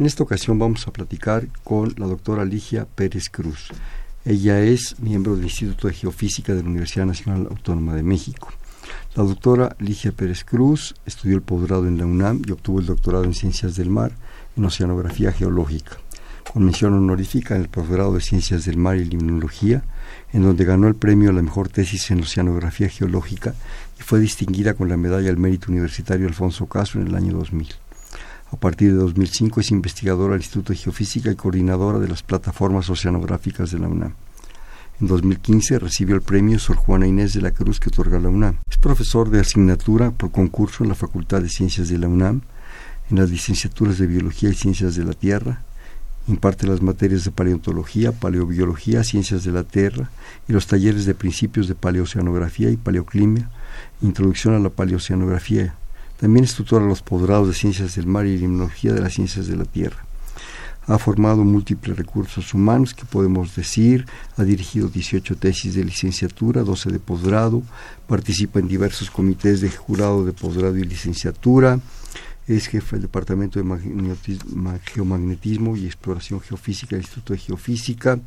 [0.00, 3.68] En esta ocasión vamos a platicar con la doctora Ligia Pérez Cruz.
[4.24, 8.48] Ella es miembro del Instituto de Geofísica de la Universidad Nacional Autónoma de México.
[9.14, 13.24] La doctora Ligia Pérez Cruz estudió el posgrado en la UNAM y obtuvo el doctorado
[13.24, 14.12] en Ciencias del Mar
[14.56, 15.98] en Oceanografía Geológica,
[16.50, 19.82] con mención honorífica en el posgrado de Ciencias del Mar y Limnología
[20.32, 23.54] en donde ganó el premio a la mejor tesis en oceanografía geológica
[23.98, 27.79] y fue distinguida con la medalla al mérito universitario Alfonso Caso en el año 2000.
[28.52, 32.90] A partir de 2005 es investigadora del Instituto de Geofísica y coordinadora de las plataformas
[32.90, 34.14] oceanográficas de la UNAM.
[35.00, 38.56] En 2015 recibió el premio Sor Juana Inés de la Cruz que otorga la UNAM.
[38.68, 42.42] Es profesor de asignatura por concurso en la Facultad de Ciencias de la UNAM,
[43.10, 45.62] en las licenciaturas de Biología y Ciencias de la Tierra,
[46.30, 50.10] Imparte las materias de paleontología, paleobiología, ciencias de la tierra
[50.46, 53.50] y los talleres de principios de paleoceanografía y paleoclimia,
[54.00, 55.74] introducción a la paleoceanografía.
[56.20, 59.46] También es tutora de los posgrados de ciencias del mar y limnología de las ciencias
[59.46, 60.04] de la tierra.
[60.86, 64.04] Ha formado múltiples recursos humanos que podemos decir,
[64.36, 67.62] ha dirigido 18 tesis de licenciatura, 12 de posgrado,
[68.06, 71.80] participa en diversos comités de jurado de posgrado y licenciatura,
[72.46, 78.18] es jefe del Departamento de Geomagnetismo y Exploración Geofísica del Instituto de Geofísica.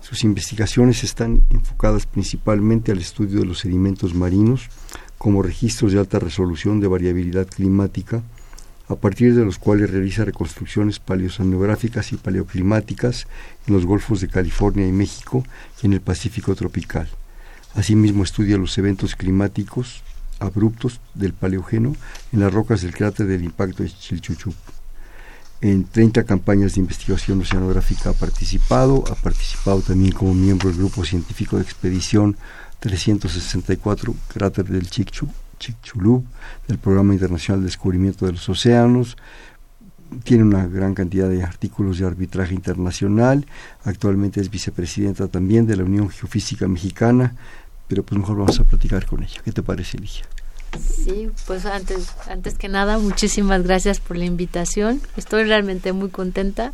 [0.00, 4.68] Sus investigaciones están enfocadas principalmente al estudio de los sedimentos marinos
[5.20, 8.22] como registros de alta resolución de variabilidad climática,
[8.88, 13.26] a partir de los cuales realiza reconstrucciones paleoceanográficas y paleoclimáticas
[13.66, 15.44] en los golfos de California y México
[15.82, 17.06] y en el Pacífico tropical.
[17.74, 20.02] Asimismo estudia los eventos climáticos
[20.38, 21.94] abruptos del Paleógeno
[22.32, 24.54] en las rocas del cráter del impacto de Chilchuchup.
[25.60, 31.04] En 30 campañas de investigación oceanográfica ha participado, ha participado también como miembro del Grupo
[31.04, 32.38] Científico de Expedición
[32.80, 36.24] 364 Cráter del Chicxulub,
[36.66, 39.16] del Programa Internacional de Descubrimiento de los Océanos,
[40.24, 43.46] tiene una gran cantidad de artículos de arbitraje internacional,
[43.84, 47.36] actualmente es vicepresidenta también de la Unión Geofísica Mexicana,
[47.86, 49.40] pero pues mejor vamos a platicar con ella.
[49.44, 50.24] ¿Qué te parece, Ligia?
[50.78, 55.00] Sí, pues antes, antes que nada, muchísimas gracias por la invitación.
[55.16, 56.72] Estoy realmente muy contenta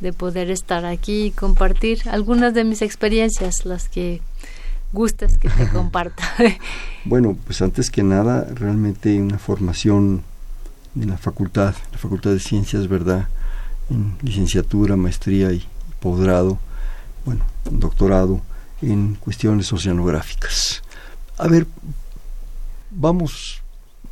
[0.00, 4.20] de poder estar aquí y compartir algunas de mis experiencias, las que
[4.96, 6.24] gustas que te comparta.
[7.04, 10.22] bueno, pues antes que nada, realmente una formación
[11.00, 13.28] en la facultad, la Facultad de Ciencias, ¿verdad?
[13.90, 15.62] En licenciatura, maestría y
[16.00, 16.58] posgrado,
[17.24, 18.40] bueno, doctorado
[18.80, 20.82] en cuestiones oceanográficas.
[21.36, 21.66] A ver,
[22.90, 23.60] vamos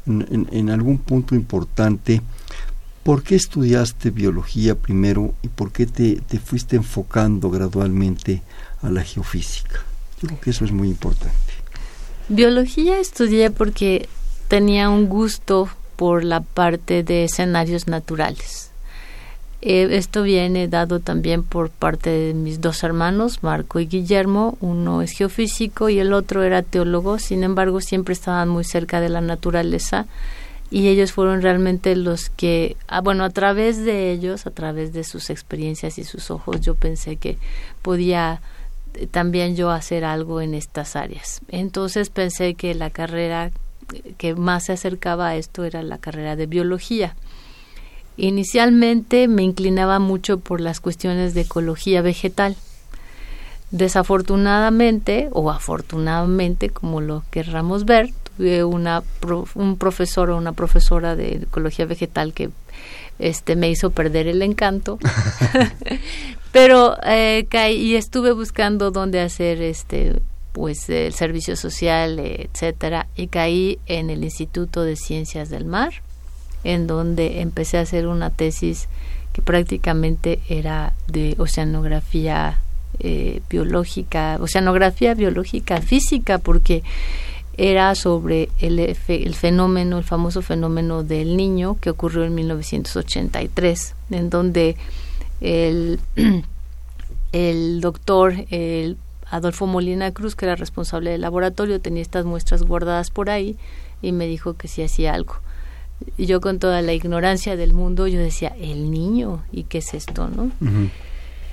[0.06, 2.20] en, algún punto importante.
[3.02, 8.42] ¿Por qué estudiaste biología primero y por qué te, te, fuiste enfocando gradualmente
[8.82, 9.80] a la geofísica?
[10.24, 11.34] Yo creo que eso es muy importante.
[12.30, 14.08] Biología estudié porque
[14.48, 18.70] tenía un gusto por la parte de escenarios naturales.
[19.60, 24.56] Eh, esto viene dado también por parte de mis dos hermanos, Marco y Guillermo.
[24.62, 27.18] Uno es geofísico y el otro era teólogo.
[27.18, 30.06] Sin embargo, siempre estaban muy cerca de la naturaleza
[30.70, 35.04] y ellos fueron realmente los que, ah, bueno, a través de ellos, a través de
[35.04, 37.36] sus experiencias y sus ojos, yo pensé que
[37.82, 38.40] podía
[39.10, 41.40] también yo hacer algo en estas áreas.
[41.48, 43.50] Entonces pensé que la carrera
[44.16, 47.14] que más se acercaba a esto era la carrera de biología.
[48.16, 52.56] Inicialmente me inclinaba mucho por las cuestiones de ecología vegetal.
[53.70, 59.02] Desafortunadamente o afortunadamente, como lo querramos ver, tuve una
[59.54, 62.50] un profesor o una profesora de ecología vegetal que
[63.18, 64.98] este me hizo perder el encanto.
[66.52, 70.20] Pero eh, caí, y estuve buscando dónde hacer este
[70.52, 75.94] pues el servicio social, etcétera, y caí en el Instituto de Ciencias del Mar
[76.64, 78.88] en donde empecé a hacer una tesis
[79.32, 82.58] que prácticamente era de oceanografía
[82.98, 86.82] eh, biológica, oceanografía biológica física, porque
[87.56, 94.30] era sobre el, el fenómeno, el famoso fenómeno del niño que ocurrió en 1983, en
[94.30, 94.76] donde
[95.40, 96.00] el,
[97.32, 98.96] el doctor el
[99.30, 103.56] Adolfo Molina Cruz, que era responsable del laboratorio, tenía estas muestras guardadas por ahí
[104.02, 105.36] y me dijo que si hacía algo.
[106.16, 109.94] Y yo con toda la ignorancia del mundo, yo decía, el niño, ¿y qué es
[109.94, 110.50] esto, no?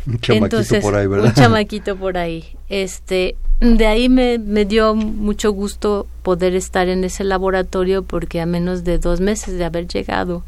[0.08, 1.28] Un chamaquito por ahí, ¿verdad?
[1.28, 2.46] Un chamaquito por ahí.
[2.70, 8.46] Este, de ahí me, me dio mucho gusto poder estar en ese laboratorio porque a
[8.46, 10.44] menos de dos meses de haber llegado,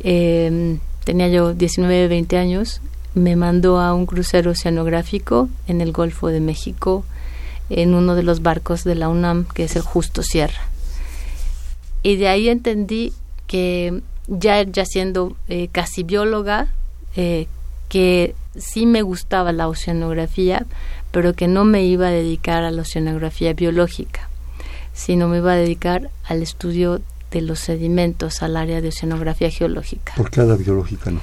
[0.00, 2.80] eh, tenía yo 19, 20 años,
[3.14, 7.04] me mandó a un crucero oceanográfico en el Golfo de México,
[7.68, 10.68] en uno de los barcos de la UNAM, que es el Justo Sierra.
[12.02, 13.12] Y de ahí entendí
[13.46, 16.68] que ya, ya siendo eh, casi bióloga,
[17.16, 17.46] eh,
[17.88, 20.66] que sí me gustaba la oceanografía,
[21.10, 24.28] pero que no me iba a dedicar a la oceanografía biológica,
[24.92, 27.00] sino me iba a dedicar al estudio
[27.30, 30.14] de los sedimentos, al área de oceanografía geológica.
[30.16, 31.20] ¿Por qué a la biológica no?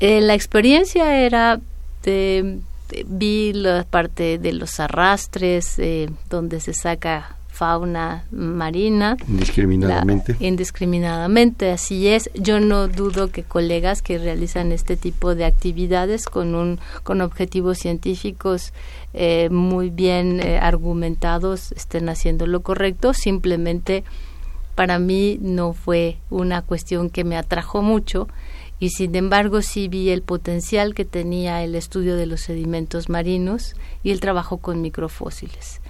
[0.00, 1.60] Eh, la experiencia era
[2.02, 2.58] de,
[3.06, 9.16] vi la parte de los arrastres eh, donde se saca fauna marina.
[9.28, 10.36] Indiscriminadamente.
[10.40, 12.30] Indiscriminadamente así es.
[12.34, 17.78] Yo no dudo que colegas que realizan este tipo de actividades con un con objetivos
[17.78, 18.72] científicos
[19.14, 23.12] eh, muy bien argumentados estén haciendo lo correcto.
[23.12, 24.02] Simplemente
[24.74, 28.28] para mí no fue una cuestión que me atrajo mucho
[28.82, 33.76] y sin embargo sí vi el potencial que tenía el estudio de los sedimentos marinos
[34.02, 35.80] y el trabajo con microfósiles.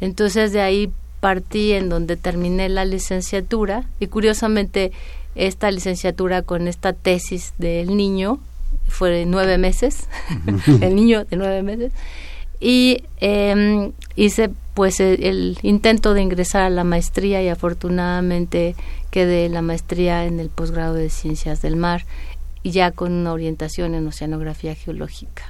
[0.00, 0.92] Entonces de ahí
[1.22, 4.90] partí en donde terminé la licenciatura y curiosamente
[5.36, 8.40] esta licenciatura con esta tesis del niño
[8.88, 10.08] fue de nueve meses,
[10.80, 11.92] el niño de nueve meses,
[12.58, 18.74] y eh, hice pues el, el, intento de ingresar a la maestría y afortunadamente
[19.12, 22.04] quedé la maestría en el posgrado de ciencias del mar
[22.64, 25.44] y ya con una orientación en oceanografía geológica.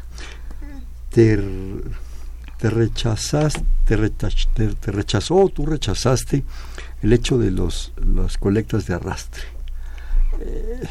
[2.62, 6.44] Te rechazaste, te, te, rechazó o tú rechazaste
[7.03, 9.43] el hecho de los, las colectas de arrastre.
[10.38, 10.87] Eh,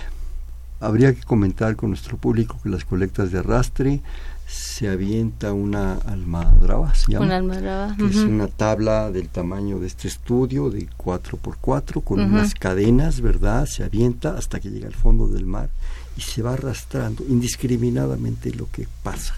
[0.81, 4.01] habría que comentar con nuestro público que las colectas de arrastre
[4.47, 7.95] se avienta una almadraba, se llama, una almadraba.
[7.95, 8.09] que uh -huh.
[8.09, 12.31] es una tabla del tamaño de este estudio de 4x4 con uh -huh.
[12.33, 13.65] unas cadenas, ¿verdad?
[13.65, 15.69] Se avienta hasta que llega al fondo del mar
[16.17, 19.35] y se va arrastrando indiscriminadamente lo que pasa.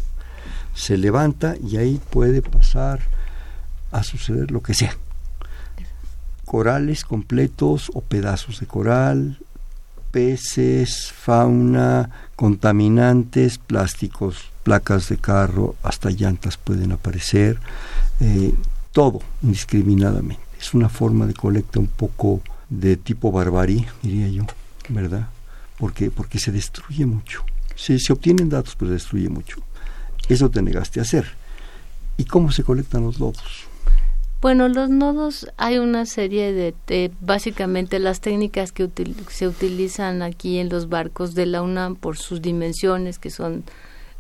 [0.74, 3.02] Se levanta y ahí puede pasar
[3.92, 4.98] a suceder lo que sea.
[6.46, 9.38] Corales completos o pedazos de coral,
[10.12, 17.58] peces, fauna, contaminantes, plásticos, placas de carro, hasta llantas pueden aparecer,
[18.20, 18.54] eh,
[18.92, 20.44] todo indiscriminadamente.
[20.60, 24.46] Es una forma de colecta un poco de tipo barbarie, diría yo,
[24.90, 25.28] ¿verdad?
[25.78, 27.44] Porque, porque se destruye mucho.
[27.75, 29.58] Se, se obtienen datos, pero se destruye mucho.
[30.30, 31.25] Eso te negaste a hacer.
[32.18, 33.68] ¿Y cómo se colectan los lodos?
[34.42, 40.58] Bueno, los nodos hay una serie de, básicamente las técnicas que util, se utilizan aquí
[40.58, 43.64] en los barcos de la UNAM por sus dimensiones que son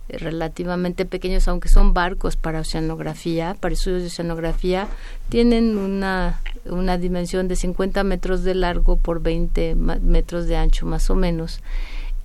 [0.07, 4.87] relativamente pequeños, aunque son barcos para oceanografía, para estudios de oceanografía,
[5.27, 11.09] tienen una, una dimensión de 50 metros de largo por 20 metros de ancho más
[11.09, 11.59] o menos.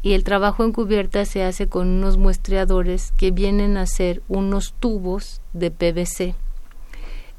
[0.03, 4.75] Y el trabajo en cubierta se hace con unos muestreadores que vienen a ser unos
[4.79, 6.35] tubos de PVC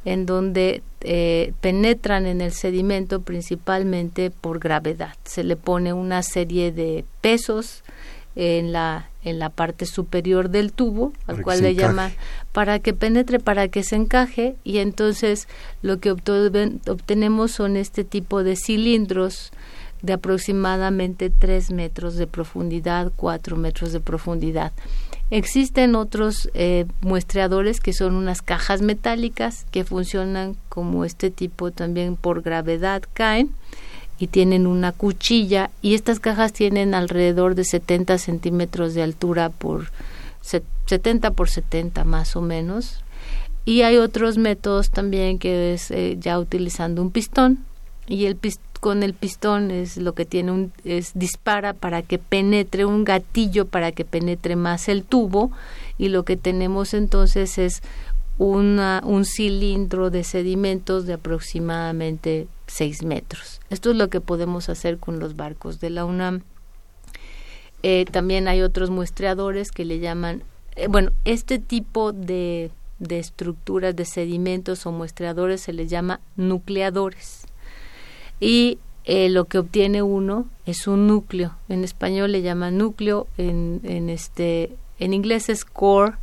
[0.06, 5.16] en donde eh, penetran en el sedimento principalmente por gravedad.
[5.24, 7.84] Se le pone una serie de pesos
[8.36, 12.12] en la en la parte superior del tubo, al para cual le llama
[12.54, 15.48] para que penetre, para que se encaje y entonces
[15.82, 19.52] lo que obtenemos son este tipo de cilindros
[20.02, 24.72] de aproximadamente 3 metros de profundidad, 4 metros de profundidad.
[25.32, 32.16] Existen otros eh, muestreadores que son unas cajas metálicas que funcionan como este tipo también
[32.16, 33.52] por gravedad caen
[34.18, 39.92] y tienen una cuchilla y estas cajas tienen alrededor de 70 centímetros de altura por
[40.42, 43.02] 70 por 70 más o menos
[43.66, 47.60] y hay otros métodos también que es eh, ya utilizando un pistón
[48.08, 52.18] y el pist con el pistón es lo que tiene un es dispara para que
[52.18, 55.52] penetre un gatillo para que penetre más el tubo
[55.98, 57.82] y lo que tenemos entonces es
[58.38, 63.60] una, un cilindro de sedimentos de aproximadamente 6 metros.
[63.70, 66.44] Esto es lo que podemos hacer con los barcos de la UNAM.
[67.84, 70.44] Eh, también hay otros muestreadores que le llaman,
[70.78, 77.39] eh, bueno, este tipo de, de estructuras de sedimentos o muestreadores se les llama nucleadores
[78.40, 81.56] y eh, lo que obtiene uno es un núcleo.
[81.68, 86.14] En español le llaman núcleo, en, en, este, en inglés es core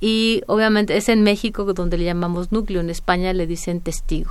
[0.00, 4.30] y obviamente es en México donde le llamamos núcleo, en España le dicen testigo.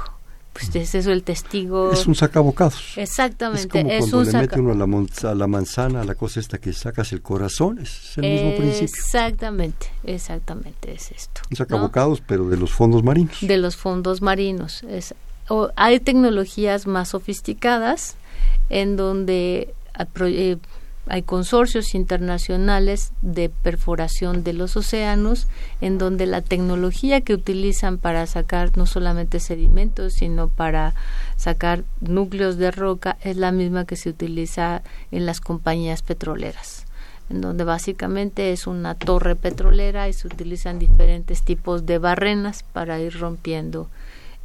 [0.53, 1.91] pues es eso el testigo.
[1.91, 2.98] Es un sacabocados.
[2.98, 3.62] Exactamente.
[3.62, 6.60] Es como cuando le mete uno a la, a la, manzana, a la cosa esta
[6.60, 8.86] que sacas el corazón, es el mismo principio.
[8.86, 11.41] Exactamente, exactamente es esto.
[11.50, 13.38] Un sacabocados, pero de los fondos marinos.
[13.41, 14.84] De los fondos marinos.
[14.84, 15.13] Es,
[15.75, 18.15] hay tecnologías más sofisticadas
[18.69, 19.73] en donde
[20.21, 20.57] eh,
[21.07, 25.47] hay consorcios internacionales de perforación de los océanos
[25.81, 30.95] en donde la tecnología que utilizan para sacar no solamente sedimentos sino para
[31.35, 36.85] sacar núcleos de roca es la misma que se utiliza en las compañías petroleras
[37.29, 42.99] en donde básicamente es una torre petrolera y se utilizan diferentes tipos de barrenas para
[42.99, 43.89] ir rompiendo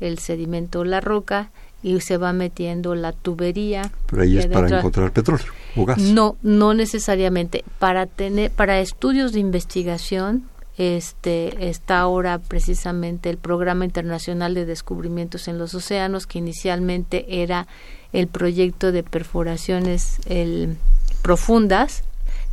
[0.00, 1.50] el sedimento o la roca
[1.82, 3.90] y se va metiendo la tubería.
[4.06, 5.98] Pero ahí es para encontrar petróleo o gas.
[5.98, 7.64] No, no necesariamente.
[7.78, 10.44] Para tener, para estudios de investigación,
[10.76, 17.66] este está ahora precisamente el Programa Internacional de Descubrimientos en los Océanos, que inicialmente era
[18.12, 20.76] el proyecto de perforaciones el,
[21.22, 22.02] profundas,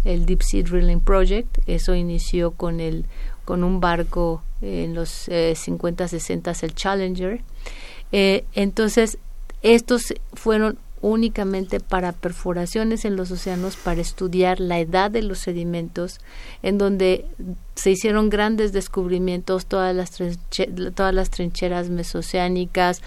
[0.06, 1.58] el Deep Sea Drilling Project.
[1.68, 3.06] Eso inició con el
[3.48, 7.42] con un barco en los eh, 50, 60, el Challenger.
[8.12, 9.20] Eh, entonces,
[9.62, 16.20] estos fueron únicamente para perforaciones en los océanos para estudiar la edad de los sedimentos
[16.62, 17.26] en donde
[17.76, 20.12] se hicieron grandes descubrimientos todas las
[20.96, 23.02] todas las trincheras mesoceánicas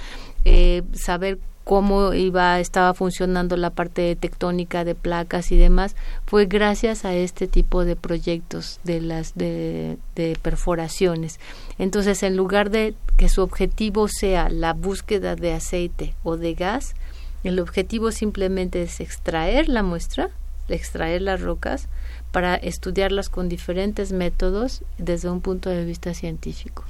[0.45, 5.95] eh, saber cómo iba estaba funcionando la parte tectónica de placas y demás
[6.27, 9.99] fue gracias a este tipo de proyectos de las de,
[10.43, 11.39] perforaciones.
[11.79, 16.95] Entonces en lugar de que su objetivo sea la búsqueda de aceite o de gas
[17.43, 20.31] el objetivo simplemente es extraer la muestra
[20.75, 21.89] extraer las rocas
[22.33, 26.85] para estudiarlas con diferentes métodos desde un punto de vista científico.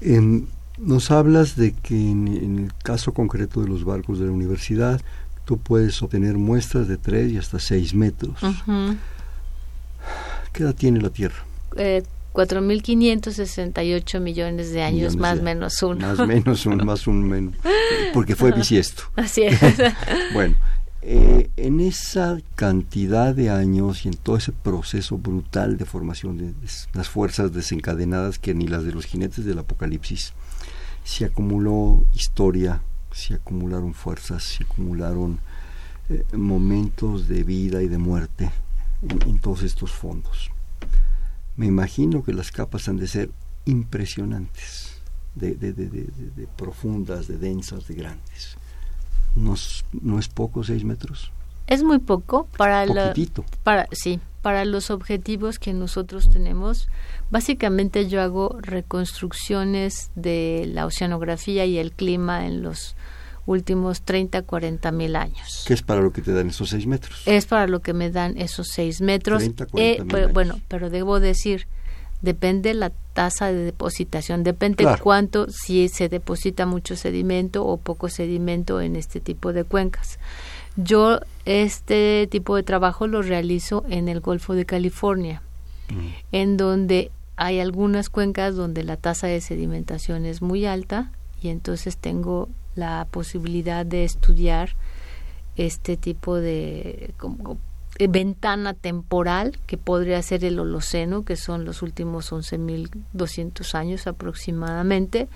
[0.00, 5.00] En nos hablas de que en, el caso concreto de los barcos de la universidad,
[5.44, 8.38] tú puedes obtener muestras de 3 y hasta 6 metros.
[10.52, 11.44] ¿Qué edad tiene la Tierra?
[11.76, 12.02] Eh,
[12.34, 16.14] 4.568 millones de años, más o menos uno.
[16.14, 17.54] Más menos uno, más un menos.
[18.12, 19.04] Porque fue bisiesto.
[19.14, 19.60] Así es.
[20.34, 20.56] bueno,
[21.02, 26.54] eh, en esa cantidad de años y en todo ese proceso brutal de formación de
[26.92, 30.32] las fuerzas desencadenadas que ni las de los jinetes del apocalipsis,
[31.04, 32.82] se acumuló historia,
[33.12, 35.38] se acumularon fuerzas, se acumularon
[36.08, 38.50] eh, momentos de vida y de muerte
[39.02, 40.50] en, todos estos fondos.
[41.56, 43.30] Me imagino que las capas han de ser
[43.66, 44.98] impresionantes,
[45.34, 48.56] de, de, de, profundas, de densas, de grandes.
[49.36, 51.30] ¿No es, no es poco seis metros?
[51.66, 53.14] Es muy poco para la,
[53.62, 56.86] para sí para los objetivos que nosotros tenemos.
[57.30, 62.94] Básicamente yo hago reconstrucciones de la oceanografía y el clima en los
[63.46, 65.64] últimos 30, 40 mil años.
[65.66, 67.22] ¿Qué es para lo que te dan esos seis metros?
[67.24, 69.38] Es para lo que me dan esos seis metros.
[69.38, 71.66] 30, 40 eh, pero, bueno, pero debo decir,
[72.20, 78.82] depende la tasa de depositación, depende cuánto, si se deposita mucho sedimento o poco sedimento
[78.82, 80.18] en este tipo de cuencas.
[80.76, 85.42] Yo este tipo de trabajo lo realizo en el Golfo de California,
[85.90, 86.08] mm.
[86.32, 91.96] en donde hay algunas cuencas donde la tasa de sedimentación es muy alta y entonces
[91.96, 94.70] tengo la posibilidad de estudiar
[95.56, 97.14] este tipo de
[97.98, 105.28] eh, ventana temporal que podría ser el Holoceno, que son los últimos 11.200 años aproximadamente,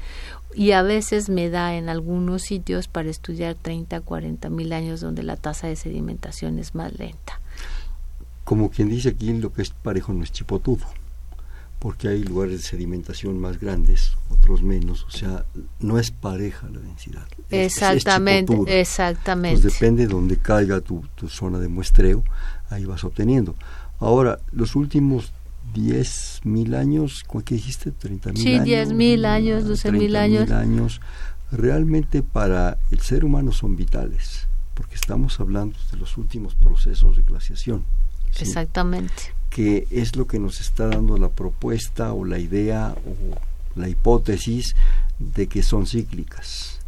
[0.58, 5.22] y a veces me da en algunos sitios para estudiar 30, 40 mil años donde
[5.22, 7.40] la tasa de sedimentación es más lenta.
[8.42, 10.84] Como quien dice aquí, lo que es parejo no es chipotudo,
[11.78, 15.44] porque hay lugares de sedimentación más grandes, otros menos, o sea,
[15.78, 17.28] no es pareja la densidad.
[17.50, 19.60] exactamente, exactamente.
[19.60, 22.24] Pues depende de donde caiga tu, tu zona de muestreo,
[22.68, 23.54] ahí vas obteniendo.
[24.00, 25.32] Ahora, los últimos
[25.72, 27.92] diez mil años, ¿qué dijiste?
[27.92, 28.64] ¿30 mil sí, años?
[28.64, 30.50] Sí, diez mil años, doce mil años.
[30.50, 31.00] años.
[31.50, 37.22] Realmente para el ser humano son vitales, porque estamos hablando de los últimos procesos de
[37.22, 37.84] glaciación.
[38.38, 39.34] Exactamente.
[39.48, 44.74] Que es lo que nos está dando la propuesta o la idea o la hipótesis
[45.18, 46.80] de que son cíclicas.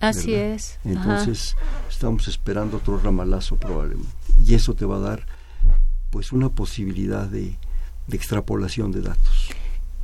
[0.00, 0.78] Así es.
[0.84, 1.56] Entonces
[1.88, 4.10] estamos esperando otro ramalazo probablemente.
[4.44, 5.26] Y eso te va a dar
[6.10, 7.56] pues una posibilidad de,
[8.06, 9.48] de extrapolación de datos.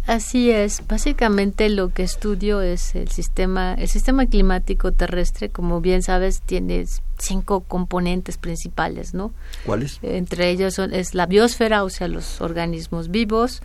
[0.09, 6.03] Así es, básicamente lo que estudio es el sistema, el sistema climático terrestre, como bien
[6.03, 6.87] sabes, tiene
[7.19, 9.35] cinco componentes principales, ¿no?
[9.67, 9.99] ¿Cuáles?
[10.01, 13.61] Entre ellos son, es la biosfera, o sea, los organismos vivos,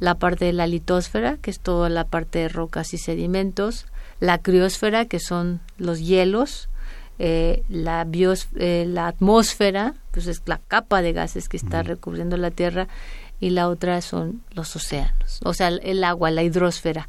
[0.00, 3.84] la parte de la litosfera, que es toda la parte de rocas y sedimentos,
[4.18, 6.70] la criosfera, que son los hielos,
[7.18, 12.36] eh, la, bios, eh, la atmósfera, pues es la capa de gases que está recubriendo
[12.38, 12.88] la Tierra,
[13.42, 17.08] y la otra son los océanos, o sea, el agua, la hidrosfera.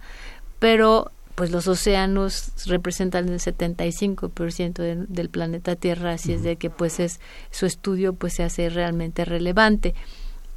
[0.58, 7.00] Pero pues los océanos representan el 75% del planeta Tierra, así es de que pues
[7.00, 7.20] es
[7.52, 9.94] su estudio pues se hace realmente relevante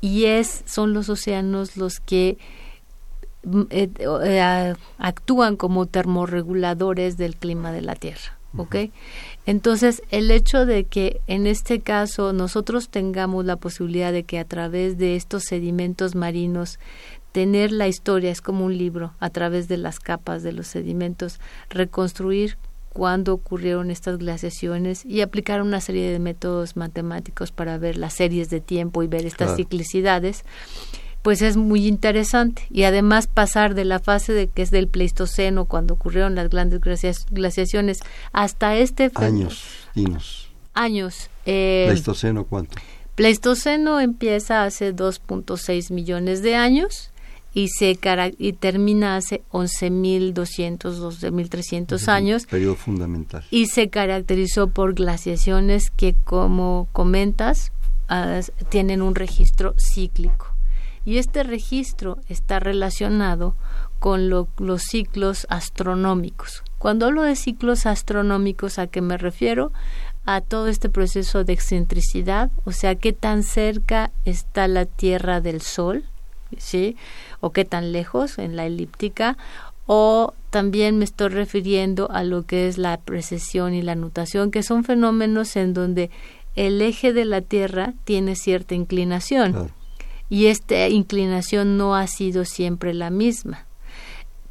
[0.00, 2.38] y es son los océanos los que
[3.44, 8.76] mm, eh, eh, actúan como termorreguladores del clima de la Tierra, ¿ok?
[9.46, 14.44] Entonces, el hecho de que en este caso nosotros tengamos la posibilidad de que a
[14.44, 16.80] través de estos sedimentos marinos
[17.30, 21.38] tener la historia es como un libro a través de las capas de los sedimentos,
[21.70, 22.58] reconstruir
[22.96, 28.50] cuándo ocurrieron estas glaciaciones y aplicar una serie de métodos matemáticos para ver las series
[28.50, 30.44] de tiempo y ver estas ciclicidades,
[31.26, 32.62] pues es muy interesante.
[32.70, 36.80] Y además pasar de la fase de que es del Pleistoceno, cuando ocurrieron las grandes
[37.32, 37.98] glaciaciones,
[38.32, 39.10] hasta este...
[39.16, 40.50] Años, dinos.
[40.72, 41.28] Años.
[41.44, 42.76] Eh, ¿Pleistoceno cuánto?
[43.16, 47.10] Pleistoceno empieza hace 2.6 millones de años
[47.52, 47.98] y se
[48.38, 52.46] y termina hace 11.200, 12.300 años.
[52.46, 53.42] Periodo fundamental.
[53.50, 57.72] Y se caracterizó por glaciaciones que, como comentas,
[58.08, 60.55] ah, tienen un registro cíclico.
[61.06, 63.54] Y este registro está relacionado
[63.98, 66.62] con los ciclos astronómicos.
[66.78, 69.72] Cuando hablo de ciclos astronómicos, ¿a qué me refiero?
[70.26, 75.62] A todo este proceso de excentricidad, o sea, qué tan cerca está la Tierra del
[75.62, 76.04] Sol,
[76.58, 76.96] ¿sí?
[77.40, 79.36] o qué tan lejos en la elíptica
[79.86, 84.64] o también me estoy refiriendo a lo que es la precesión y la nutación, que
[84.64, 86.10] son fenómenos en donde
[86.56, 89.70] el eje de la Tierra tiene cierta inclinación
[90.28, 93.66] y esta inclinación no ha sido siempre la misma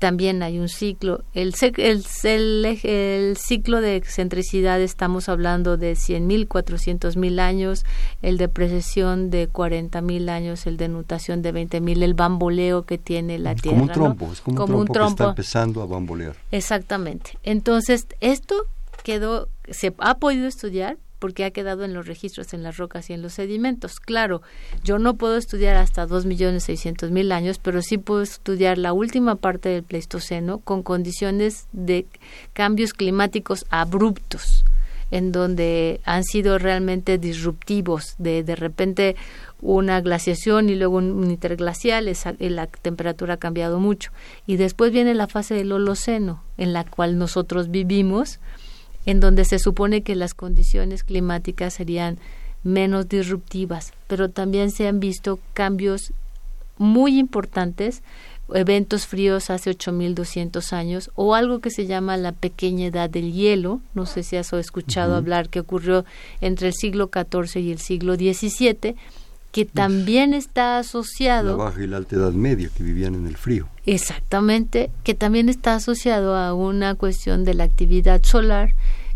[0.06, 1.24] también hay un ciclo.
[1.34, 2.04] El, el,
[2.84, 7.86] el, ciclo de excentricidad estamos hablando de 100.000, 400.000 años,
[8.22, 13.40] el de precesión de 40.000 años, el de nutación de 20.000, el bamboleo que tiene
[13.40, 13.78] la Tierra.
[13.78, 16.36] Como un trompo, es como, un, trompo que está empezando a bambolear.
[16.52, 17.38] Exactamente.
[17.44, 18.66] Entonces, esto
[19.04, 23.14] quedó, se ha podido estudiar, porque ha quedado en los registros en las rocas y
[23.14, 24.00] en los sedimentos.
[24.00, 24.42] Claro,
[24.84, 29.84] yo no puedo estudiar hasta 2.600.000 años, pero sí puedo estudiar la última parte del
[29.84, 32.06] Pleistoceno con condiciones de
[32.54, 34.66] cambios climáticos abruptos
[35.12, 39.16] en donde han sido realmente disruptivos, de de repente
[39.62, 44.12] una glaciación y luego un interglacial, la temperatura ha cambiado mucho.
[44.46, 48.40] Y después viene la fase del Holoceno, en la cual nosotros vivimos,
[49.06, 52.18] en donde se supone que las condiciones climáticas serían
[52.64, 56.14] menos disruptivas, pero también se han visto cambios
[56.78, 58.02] muy importantes,
[58.54, 63.82] eventos fríos hace 8200 años o algo que se llama la pequeña edad del hielo,
[63.94, 66.06] no sé si has escuchado hablar que ocurrió
[66.42, 68.96] entre el siglo XIV y el siglo XVII,
[69.56, 71.56] que también está asociado...
[71.56, 73.70] La baja y la alta edad media que vivían en el frío.
[73.86, 78.74] Exactamente, que también está asociado a una cuestión de la actividad solar,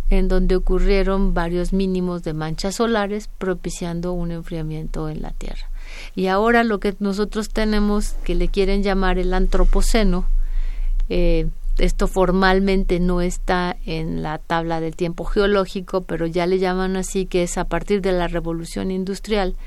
[0.09, 5.69] en donde ocurrieron varios mínimos de manchas solares, propiciando un enfriamiento en la Tierra.
[6.15, 10.23] Y ahora lo que nosotros tenemos, que le quieren llamar el antropoceno,
[11.09, 11.49] eh,
[11.79, 17.25] esto formalmente no está en la tabla del tiempo geológico, pero ya le llaman así,
[17.25, 19.57] que es a partir de la revolución industrial,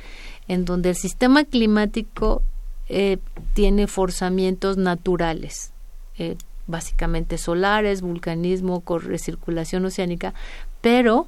[0.49, 2.43] en donde el sistema climático
[2.89, 3.19] eh,
[3.55, 5.73] tiene forzamientos naturales,
[6.19, 10.35] eh, básicamente solares, vulcanismo, recirculación oceánica,
[10.81, 11.27] pero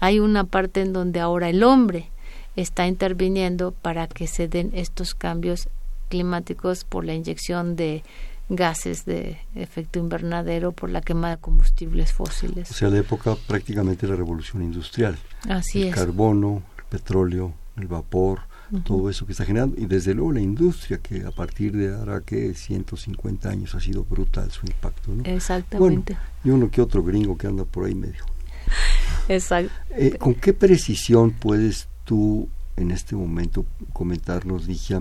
[0.00, 2.10] hay una parte en donde ahora el hombre
[2.54, 5.68] está interviniendo para que se den estos cambios
[6.08, 8.02] climáticos por la inyección de
[8.48, 12.70] gases de efecto invernadero por la quema de combustibles fósiles.
[12.70, 15.18] O sea, la época prácticamente de la revolución industrial.
[15.48, 18.40] Así el carbono, el petróleo, el vapor,
[18.84, 19.80] todo eso que está generando.
[19.80, 24.04] Y desde luego la industria que a partir de ahora que 150 años ha sido
[24.04, 25.22] brutal su impacto ¿no?
[25.24, 26.16] exactamente.
[26.44, 28.24] Y uno que otro gringo que anda por ahí medio.
[29.28, 29.72] Exacto.
[29.90, 35.00] Eh, con qué precisión puedes tú en este momento comentarnos Ligia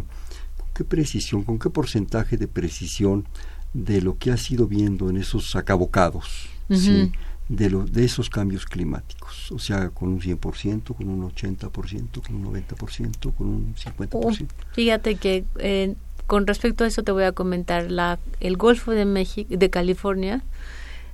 [0.58, 3.25] con qué precisión con qué porcentaje de precisión
[3.73, 7.12] de lo que has ido viendo en esos acabocados ¿sí?
[7.49, 12.36] De, lo, de esos cambios climáticos, o sea, con un 100%, con un 80%, con
[12.36, 14.47] un 90%, con un 50%.
[14.73, 15.95] fíjate que eh,
[16.27, 20.43] con respecto a eso te voy a comentar, la, el Golfo de, México, de California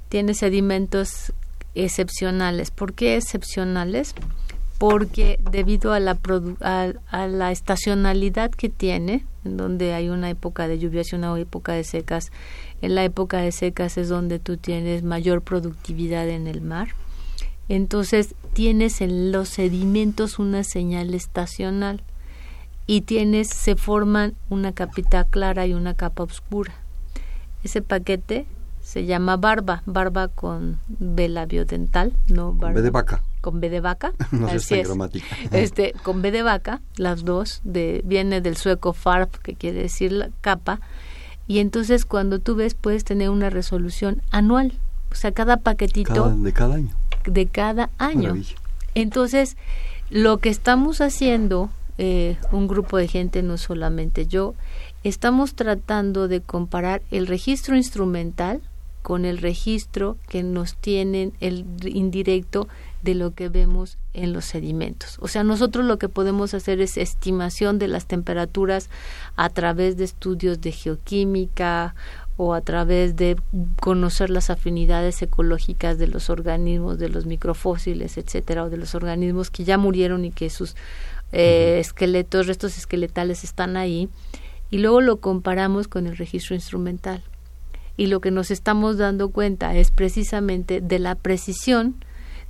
[0.10, 1.34] tiene sedimentos
[1.76, 2.72] excepcionales.
[2.72, 4.16] ¿Por qué excepcionales?
[4.82, 6.18] porque debido a la,
[6.62, 11.74] a, la estacionalidad que tiene, en donde hay una época de lluvias y una época
[11.74, 12.32] de secas,
[12.82, 16.90] en la época de secas es donde tú tienes mayor productividad en el mar.
[17.70, 22.04] Entonces tienes en los sedimentos una señal estacional
[22.88, 26.74] y tienes, se forman una capita clara y una capa oscura.
[27.64, 28.46] Ese paquete
[28.82, 32.82] se llama barba, barba con vela biodental, no barba.
[32.82, 33.22] De vaca.
[33.42, 34.14] Con B de vaca.
[34.32, 34.90] no así es.
[35.52, 40.12] Este, con B de vaca, las dos, de, viene del sueco farb, que quiere decir
[40.12, 40.80] la capa,
[41.48, 44.74] y entonces cuando tú ves puedes tener una resolución anual,
[45.12, 46.30] o sea, cada paquetito.
[46.30, 46.96] de cada año.
[47.26, 48.36] De cada año.
[48.96, 49.58] Entonces,
[50.10, 54.56] lo que estamos haciendo, eh, un grupo de gente, no solamente yo,
[55.04, 58.62] estamos tratando de comparar el registro instrumental
[59.02, 62.68] con el registro que nos tienen el indirecto
[63.02, 65.18] de lo que vemos en los sedimentos.
[65.20, 68.90] O sea, nosotros lo que podemos hacer es estimación de las temperaturas
[69.36, 71.96] a través de estudios de geoquímica
[72.38, 73.38] o a través de
[73.82, 79.52] conocer las afinidades ecológicas de los organismos, de los microfósiles, etcétera, o de los organismos
[79.52, 80.76] que ya murieron y que sus
[81.32, 84.10] eh, esqueletos, restos esqueletales están ahí,
[84.70, 87.22] y luego lo comparamos con el registro instrumental.
[87.98, 91.96] Y lo que nos estamos dando cuenta es precisamente de la precisión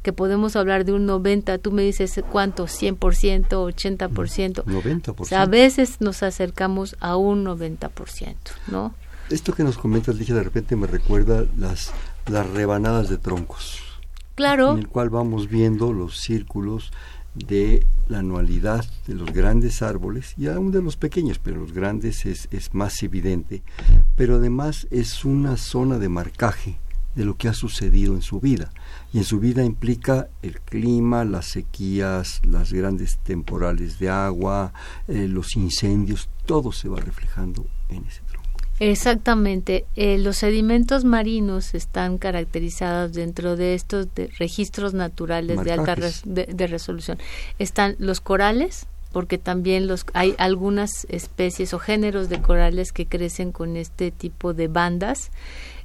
[0.01, 4.63] que podemos hablar de un 90, tú me dices cuánto, 100%, 80%.
[4.63, 5.33] 90%.
[5.33, 8.35] a veces nos acercamos a un 90%,
[8.67, 8.93] ¿no?
[9.29, 11.91] Esto que nos comentas, dije, de repente me recuerda las,
[12.27, 13.79] las rebanadas de troncos.
[14.35, 14.73] Claro.
[14.73, 16.91] En el cual vamos viendo los círculos
[17.33, 22.25] de la anualidad de los grandes árboles y aún de los pequeños, pero los grandes
[22.25, 23.61] es, es más evidente,
[24.17, 26.77] pero además es una zona de marcaje
[27.15, 28.71] de lo que ha sucedido en su vida.
[29.13, 34.73] Y en su vida implica el clima, las sequías, las grandes temporales de agua,
[35.07, 38.41] eh, los incendios, todo se va reflejando en ese tronco.
[38.79, 39.85] Exactamente.
[39.95, 44.07] Eh, los sedimentos marinos están caracterizados dentro de estos
[44.39, 47.19] registros naturales de alta de, resolución.
[47.59, 53.51] Están los corales, porque también los hay algunas especies o géneros de corales que crecen
[53.51, 55.29] con este tipo de bandas.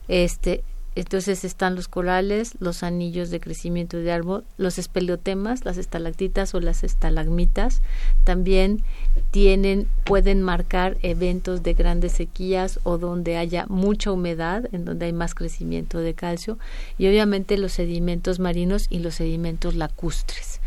[0.08, 0.64] Este
[0.96, 6.60] entonces están los corales, los anillos de crecimiento de árbol, los espeleotemas, las estalactitas o
[6.60, 7.82] las estalagmitas.
[8.24, 8.82] También
[9.30, 15.12] tienen, pueden marcar eventos de grandes sequías o donde haya mucha humedad, en donde hay
[15.12, 16.58] más crecimiento de calcio.
[16.96, 20.62] Y obviamente los sedimentos marinos y los sedimentos lacustres.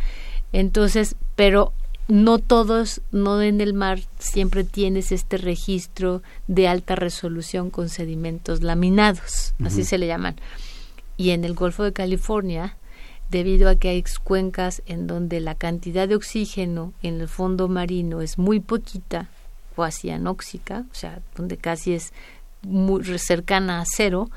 [0.53, 1.73] Entonces, pero
[2.09, 8.63] no todos, no en el mar siempre tienes este registro de alta resolución con sedimentos
[8.63, 10.35] laminados, así se le llaman.
[11.17, 12.75] Y en el Golfo de California,
[13.29, 18.21] debido a que hay cuencas en donde la cantidad de oxígeno en el fondo marino
[18.21, 19.29] es muy poquita,
[19.75, 22.11] cuasi anóxica, o sea, donde casi es
[22.63, 24.31] muy cercana a cero,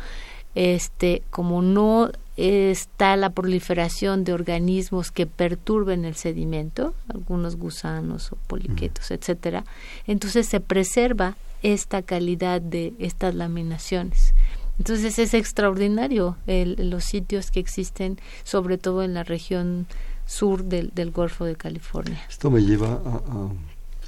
[0.55, 8.37] este, como no está la proliferación de organismos que perturben el sedimento, algunos gusanos o
[8.37, 9.65] poliquetos, etcétera,
[10.07, 14.35] entonces se preserva esta calidad de estas laminaciones.
[14.79, 19.87] Entonces es extraordinario los sitios que existen, sobre todo en la región
[20.27, 22.21] sur del, Golfo de California.
[22.29, 23.51] Esto me lleva a,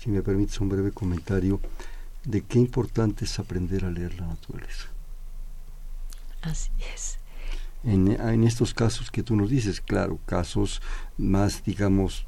[0.01, 1.61] si me permites, un breve comentario
[2.25, 4.94] de qué importante es aprender a leer la naturaleza.
[6.45, 7.19] Así es
[7.85, 10.81] en, estos casos que tú nos dices, claro, casos
[11.19, 12.27] más, digamos,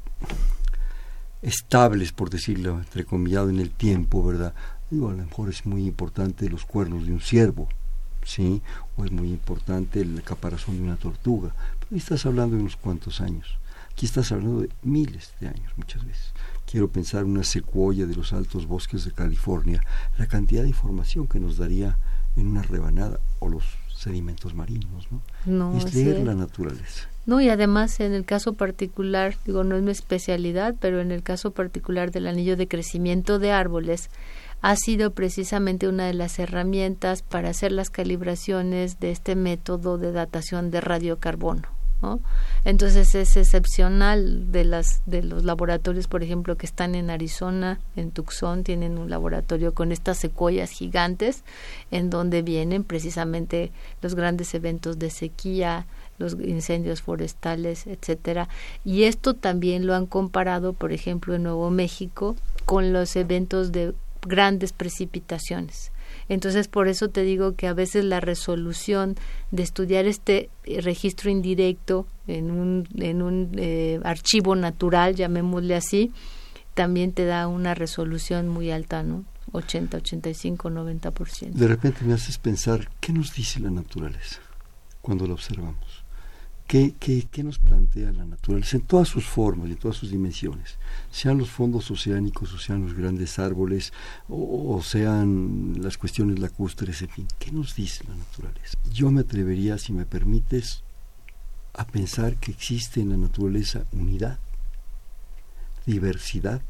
[1.41, 4.53] estables, por decirlo entrecomillado en el tiempo, ¿verdad?
[4.89, 7.67] Digo, a lo mejor es muy importante los cuernos de un ciervo,
[8.23, 8.61] ¿sí?
[8.95, 11.53] O es muy importante el caparazón de una tortuga.
[11.79, 13.57] Pero estás hablando de unos cuantos años.
[13.91, 16.33] Aquí estás hablando de miles de años muchas veces.
[16.69, 19.81] Quiero pensar una secuoya de los altos bosques de California,
[20.17, 21.97] la cantidad de información que nos daría
[22.35, 23.63] en una rebanada, o los
[23.97, 25.07] sedimentos marinos,
[25.45, 25.77] ¿no?
[25.77, 27.09] es leer la naturaleza.
[27.25, 31.23] No, y además en el caso particular, digo, no es mi especialidad, pero en el
[31.23, 34.09] caso particular del anillo de crecimiento de árboles,
[34.61, 40.11] ha sido precisamente una de las herramientas para hacer las calibraciones de este método de
[40.11, 41.76] datación de radiocarbono.
[42.63, 48.11] Entonces es excepcional de las de los laboratorios, por ejemplo, que están en Arizona, en
[48.11, 51.43] Tucson, tienen un laboratorio con estas secuoyas gigantes
[51.91, 58.47] en donde vienen precisamente los grandes eventos de sequía, los incendios forestales, etcétera.
[58.85, 63.93] Y esto también lo han comparado, por ejemplo, en Nuevo México con los eventos de
[64.21, 65.91] grandes precipitaciones.
[66.29, 69.15] Entonces, por eso te digo que a veces la resolución
[69.51, 76.11] de estudiar este eh, registro indirecto en un, en un eh, archivo natural, llamémosle así,
[76.73, 79.25] también te da una resolución muy alta, ¿no?
[79.51, 81.51] 80, 85, 90%.
[81.51, 84.39] De repente me haces pensar, ¿qué nos dice la naturaleza
[85.01, 86.06] cuando la observamos?
[86.67, 90.11] ¿Qué, qué, qué nos plantea la naturaleza en todas sus formas y en todas sus
[90.11, 90.77] dimensiones?
[91.09, 93.93] Sean los fondos oceánicos, o sean los grandes árboles,
[94.27, 98.77] o, o sean las cuestiones lacustres, en fin, ¿qué nos dice la naturaleza?
[98.91, 100.83] Yo me atrevería, si me permites,
[101.73, 104.39] a pensar que existe en la naturaleza unidad,
[105.85, 106.61] diversidad,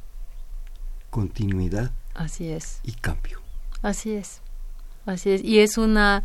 [1.10, 2.82] continuidad Así es.
[2.84, 3.42] y cambio.
[3.82, 4.42] Así es.
[5.06, 5.44] Así es.
[5.44, 6.24] Y es una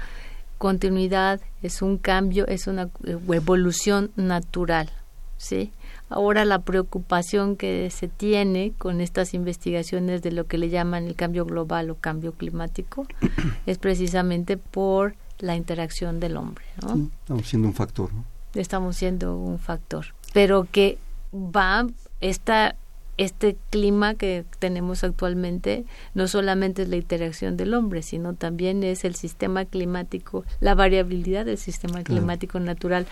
[0.62, 4.88] continuidad, es un cambio, es una evolución natural.
[5.36, 5.72] ¿sí?
[6.08, 11.16] Ahora la preocupación que se tiene con estas investigaciones de lo que le llaman el
[11.16, 13.08] cambio global o cambio climático
[13.66, 16.64] es precisamente por la interacción del hombre.
[16.80, 16.94] ¿no?
[16.94, 18.24] Sí, estamos siendo un factor, ¿no?
[18.54, 20.14] Estamos siendo un factor.
[20.32, 20.96] Pero que
[21.34, 21.88] va
[22.20, 22.76] esta
[23.18, 29.04] este clima que tenemos actualmente no solamente es la interacción del hombre, sino también es
[29.04, 33.06] el sistema climático, la variabilidad del sistema climático natural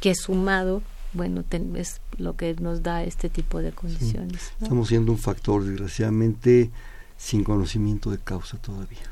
[0.00, 0.82] que sumado,
[1.14, 4.42] bueno, ten, es lo que nos da este tipo de condiciones.
[4.42, 4.52] Sí.
[4.60, 4.66] ¿no?
[4.66, 6.70] Estamos siendo un factor, desgraciadamente,
[7.16, 9.10] sin conocimiento de causa todavía.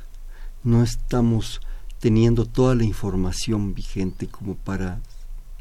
[0.62, 1.60] No estamos
[2.00, 5.00] teniendo toda la información vigente como para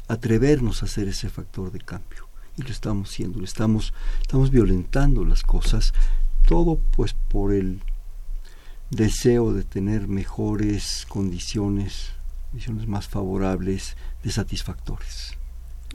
[0.08, 2.23] atrevernos a hacer ese factor de cambio
[2.56, 5.92] y lo estamos haciendo, lo estamos, estamos violentando las cosas,
[6.46, 7.80] todo pues por el
[8.90, 12.10] deseo de tener mejores condiciones,
[12.50, 15.32] condiciones más favorables, de satisfactores.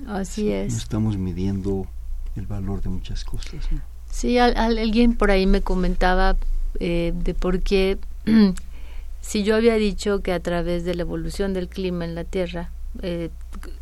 [0.08, 0.72] Así Sí, es.
[0.74, 1.88] No estamos midiendo
[2.36, 3.72] el valor de muchas cosas.
[3.72, 3.82] ¿no?
[4.12, 6.36] Sí, al- al- alguien por ahí me comentaba
[6.80, 7.98] eh, de por qué,
[9.22, 12.72] si yo había dicho que a través de la evolución del clima en la Tierra,
[13.02, 13.30] eh,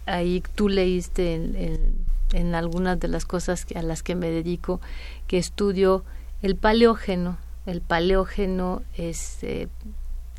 [0.05, 4.29] ahí tú leíste en, en- en algunas de las cosas que- a las que me
[4.29, 4.79] dedico,
[5.27, 6.03] que estudio
[6.41, 7.37] el paleógeno.
[7.65, 9.67] El paleógeno es eh,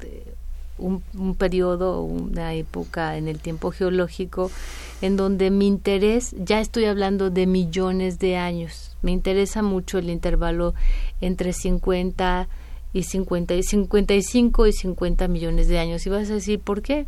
[0.02, 0.34] eh,
[0.78, 4.50] un, un periodo, una época en el tiempo geológico
[5.02, 10.10] en donde mi interés, ya estoy hablando de millones de años, me interesa mucho el
[10.10, 10.74] intervalo
[11.20, 12.48] entre 50
[12.92, 16.06] y 50 y 55 y 50 millones de años.
[16.06, 17.06] Y vas a decir, ¿por qué?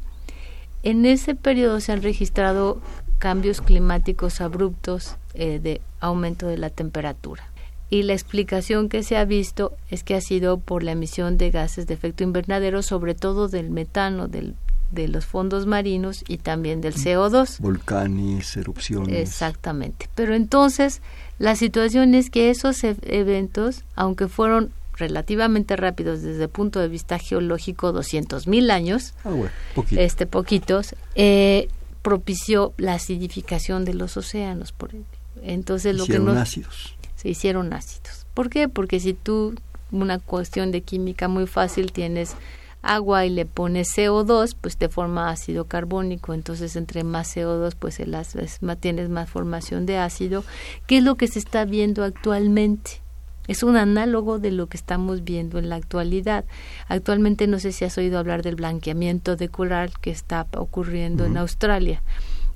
[0.83, 2.81] En ese periodo se han registrado
[3.21, 7.45] cambios climáticos abruptos eh, de aumento de la temperatura.
[7.91, 11.51] Y la explicación que se ha visto es que ha sido por la emisión de
[11.51, 14.55] gases de efecto invernadero, sobre todo del metano, del,
[14.93, 17.59] de los fondos marinos y también del CO2.
[17.61, 19.17] Volcanes, erupciones.
[19.17, 20.09] Exactamente.
[20.15, 21.03] Pero entonces,
[21.39, 26.87] la situación es que esos e- eventos, aunque fueron relativamente rápidos desde el punto de
[26.89, 30.01] vista geológico, 200.000 años, Ah, bueno, poquito.
[30.01, 31.69] este poquitos, eh,
[32.03, 34.73] propició la acidificación de los océanos.
[34.73, 35.19] Por ejemplo.
[35.43, 36.95] Entonces, lo Hicieron que no ácidos.
[37.17, 38.27] se hicieron ácidos.
[38.35, 38.69] ¿Por qué?
[38.69, 39.55] Porque si tú,
[39.91, 42.35] una cuestión de química muy fácil, tienes
[42.83, 46.35] agua y le pones CO2, pues te forma ácido carbónico.
[46.35, 50.45] Entonces, entre más CO2, pues el ácido es más, tienes más formación de ácido.
[50.87, 53.03] ¿Qué es lo que se está viendo actualmente?
[53.49, 56.45] Es un análogo de lo que estamos viendo en la actualidad.
[56.89, 61.37] Actualmente no sé si has oído hablar del blanqueamiento de coral que está ocurriendo en.
[61.37, 62.03] Australia.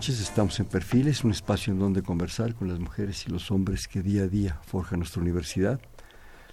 [0.09, 3.88] Noches, estamos en Perfiles, un espacio en donde conversar con las mujeres y los hombres
[3.88, 5.81] que día a día forjan nuestra universidad.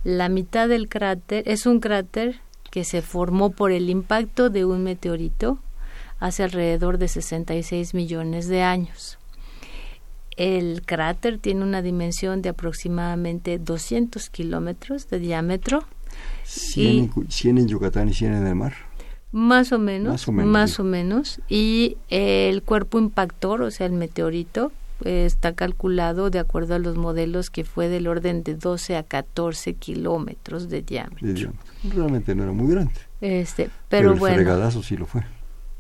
[0.04, 2.40] La mitad del cráter es un cráter
[2.72, 5.58] que se formó por el impacto de un meteorito
[6.18, 9.18] hace alrededor de 66 millones de años.
[10.38, 15.84] El cráter tiene una dimensión de aproximadamente 200 kilómetros de diámetro.
[16.44, 17.10] 100,
[17.44, 18.72] en Yucatán y 100 en el mar.
[19.32, 21.42] Más o menos, más o menos.
[21.50, 24.72] Y el cuerpo impactor, o sea, el meteorito,
[25.04, 29.74] está calculado de acuerdo a los modelos que fue del orden de 12 a 14
[29.74, 31.52] kilómetros de diámetro.
[31.94, 32.94] Realmente no era muy grande.
[33.20, 34.82] Este, pero, pero el bueno.
[34.82, 35.22] sí lo fue.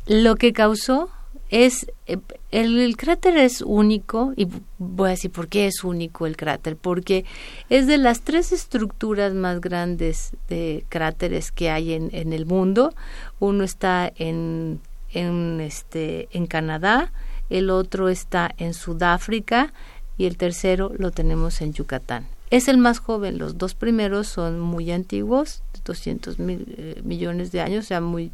[0.06, 1.10] Lo que causó
[1.52, 2.16] es eh,
[2.50, 7.26] el, cráter es único y voy a decir por qué es único el cráter porque
[7.68, 12.94] es de las tres estructuras más grandes de cráteres que hay en, en el mundo
[13.38, 14.80] uno está en
[15.12, 17.12] en este en Canadá
[17.52, 19.72] el otro está en Sudáfrica
[20.16, 22.26] y el tercero lo tenemos en Yucatán.
[22.50, 27.60] Es el más joven, los dos primeros son muy antiguos, 200 mil, eh, millones de
[27.60, 28.30] años, o sea, muy,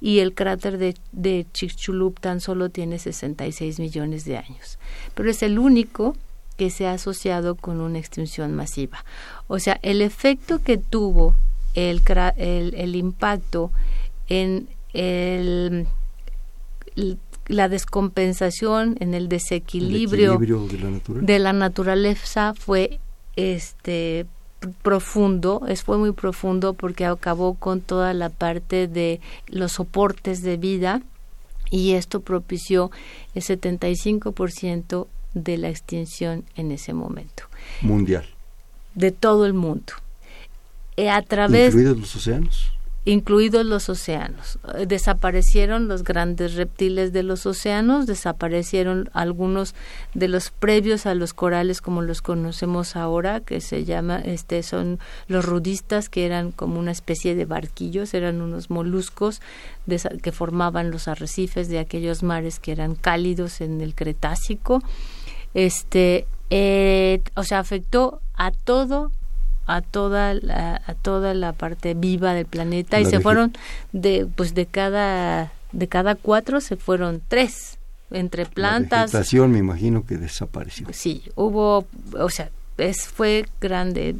[0.00, 4.78] y el cráter de, de Chicxulub tan solo tiene 66 millones de años.
[5.14, 6.14] Pero es el único
[6.56, 9.04] que se ha asociado con una extinción masiva.
[9.48, 11.34] O sea, el efecto que tuvo
[11.74, 12.02] el,
[12.36, 13.72] el, impacto
[14.28, 15.86] en el,
[16.96, 20.38] el la descompensación, en el desequilibrio
[21.06, 23.00] de, la naturaleza fue
[23.36, 24.26] este
[24.82, 30.56] profundo, es, fue muy profundo porque acabó con toda la parte de los soportes de
[30.56, 31.02] vida
[31.70, 32.90] y esto propició
[33.34, 37.44] el 75% de la extinción en ese momento.
[37.82, 38.24] Mundial.
[38.94, 39.92] De todo el mundo.
[40.96, 42.73] Eh, a través, ¿Incluidos los océanos?
[43.04, 44.58] Incluidos los océanos.
[44.74, 49.74] Eh, desaparecieron los grandes reptiles de los océanos, desaparecieron algunos
[50.14, 54.98] de los previos a los corales como los conocemos ahora, que se llama, este, son
[55.28, 59.40] los rudistas, que eran como una especie de barquillos, eran unos moluscos
[60.22, 64.82] que formaban los arrecifes de aquellos mares que eran cálidos en el Cretácico.
[65.52, 69.12] Este, eh, o sea, afectó a todo
[69.66, 73.52] a toda la, a toda la parte viva del planeta y se fueron
[73.92, 77.78] de pues de cada de cada cuatro se fueron tres
[78.10, 79.12] entre plantas.
[79.12, 80.86] la vegetación me imagino que desapareció.
[80.92, 81.86] Sí hubo
[82.18, 84.16] o sea es fue grande.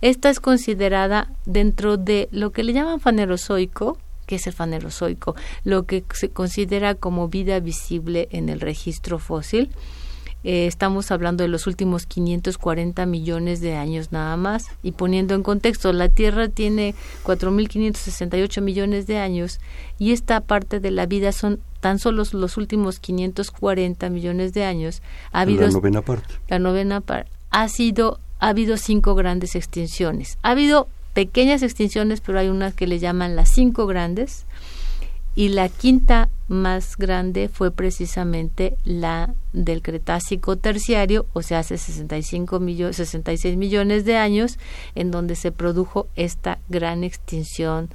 [0.00, 3.98] Esta es considerada dentro de lo que le llaman fanerozoico.
[4.26, 9.70] Que es el fanerozoico lo que se considera como vida visible en el registro fósil
[10.44, 14.66] eh, estamos hablando de los últimos 540 millones de años nada más.
[14.82, 19.60] Y poniendo en contexto, la Tierra tiene 4.568 millones de años
[19.98, 25.02] y esta parte de la vida son tan solo los últimos 540 millones de años.
[25.32, 26.34] Ha habido, la novena parte.
[26.48, 27.30] La novena parte.
[27.50, 30.38] Ha sido, ha habido cinco grandes extinciones.
[30.42, 34.46] Ha habido pequeñas extinciones, pero hay unas que le llaman las cinco grandes
[35.34, 42.60] y la quinta más grande fue precisamente la del Cretácico terciario, o sea, hace 65
[42.60, 44.58] millones, 66 millones de años,
[44.94, 47.88] en donde se produjo esta gran extinción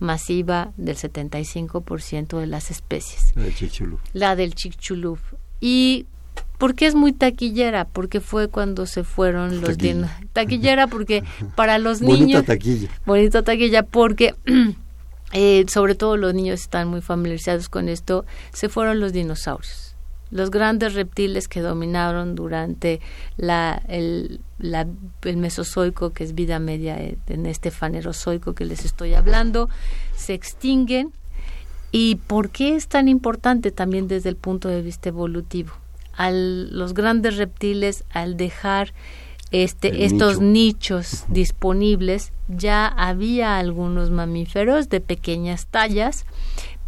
[0.00, 3.32] masiva del 75% de las especies.
[3.34, 4.00] La del Chicxulub.
[4.12, 5.18] La del Chicxulub.
[5.60, 6.06] Y
[6.58, 7.86] ¿Por qué es muy taquillera?
[7.86, 10.20] Porque fue cuando se fueron los Taquilla.
[10.32, 11.24] Taquillera porque
[11.56, 12.44] para los Bonita niños...
[12.44, 12.88] taquilla.
[13.04, 14.34] Bonita taquilla porque
[15.32, 19.96] eh, sobre todo los niños están muy familiarizados con esto, se fueron los dinosaurios.
[20.30, 23.00] Los grandes reptiles que dominaron durante
[23.36, 29.14] la, el, el Mesozoico, que es vida media eh, en este fanerozoico que les estoy
[29.14, 29.68] hablando,
[30.16, 31.12] se extinguen.
[31.90, 35.72] ¿Y por qué es tan importante también desde el punto de vista evolutivo?
[36.14, 38.94] Al, los grandes reptiles, al dejar
[39.52, 40.96] este, El estos nicho.
[40.96, 46.24] nichos disponibles, ya había algunos mamíferos de pequeñas tallas,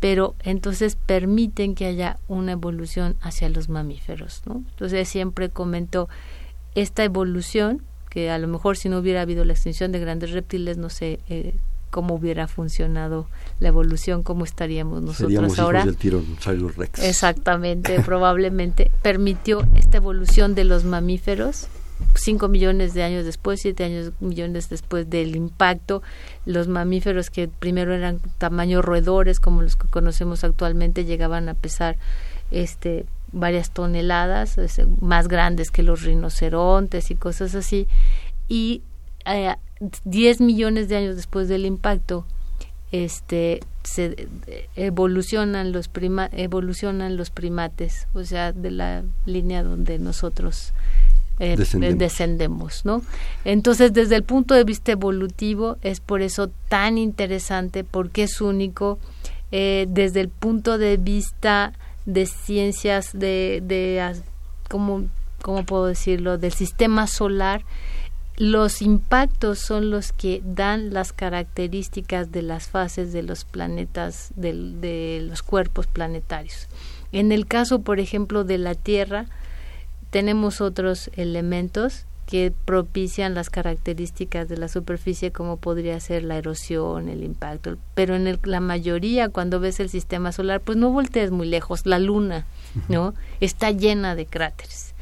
[0.01, 4.43] pero entonces permiten que haya una evolución hacia los mamíferos.
[4.47, 4.65] ¿no?
[4.71, 6.09] Entonces siempre comento
[6.75, 10.77] esta evolución, que a lo mejor si no hubiera habido la extinción de grandes reptiles,
[10.77, 11.55] no sé eh,
[11.91, 13.29] cómo hubiera funcionado
[13.61, 15.81] la evolución, cómo estaríamos nosotros Seríamos ahora.
[15.81, 16.99] hijos del Tyrannosaurus Rex.
[17.03, 21.69] Exactamente, probablemente permitió esta evolución de los mamíferos.
[22.17, 26.03] Cinco millones de años después, siete años millones después del impacto,
[26.45, 31.97] los mamíferos que primero eran tamaño roedores, como los que conocemos actualmente, llegaban a pesar
[32.51, 37.89] este varias toneladas, es, más grandes que los rinocerontes y cosas así.
[38.49, 38.83] Y
[39.27, 39.55] eh,
[40.05, 42.25] 10 millones de años después del impacto,
[42.93, 49.99] este se eh, evolucionan los prima, evolucionan los primates, o sea, de la línea donde
[49.99, 50.73] nosotros
[51.39, 51.99] eh, Descendemos.
[51.99, 53.03] descendemos, ¿no?
[53.45, 58.99] Entonces, desde el punto de vista evolutivo, es por eso tan interesante, porque es único,
[59.53, 61.73] eh, desde el punto de vista
[62.07, 64.15] de ciencias, de, de
[64.69, 65.07] ¿cómo,
[65.43, 67.65] ¿cómo puedo decirlo?, del sistema solar,
[68.37, 75.25] los impactos son los que dan las características de las fases de los planetas, de,
[75.29, 76.69] los cuerpos planetarios.
[77.13, 79.27] En el caso, por ejemplo, de la Tierra,
[80.15, 87.09] tenemos otros elementos que propician las características de la superficie como podría ser la erosión,
[87.09, 91.33] el impacto, pero en el- la mayoría cuando ves el sistema solar, pues no voltees
[91.33, 92.47] muy lejos, la luna,
[92.89, 93.13] ¿no?
[93.41, 94.95] Está llena de cráteres.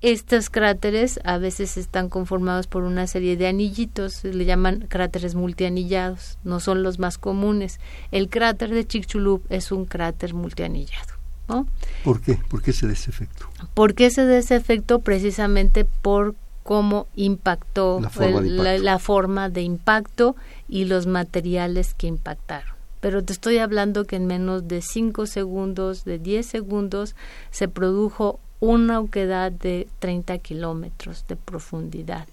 [0.00, 5.36] Estos cráteres a veces están conformados por una serie de anillitos, se le llaman cráteres
[5.36, 7.78] multianillados, no son los más comunes.
[8.10, 11.14] El cráter de Chicxulub es un cráter multianillado,
[11.48, 11.66] ¿no?
[12.04, 12.38] ¿Por qué?
[12.48, 13.46] ¿Por qué se da ese efecto?
[13.74, 14.98] ¿Por qué se da ese efecto?
[15.00, 18.82] Precisamente por cómo impactó La forma de la, impacto.
[18.84, 20.36] la forma de impacto
[20.68, 22.74] y los materiales que impactaron.
[23.00, 27.14] Pero te estoy hablando que en menos de 5 segundos, de 10 segundos,
[27.50, 32.26] se produjo una oquedad de 30 kilómetros de profundidad,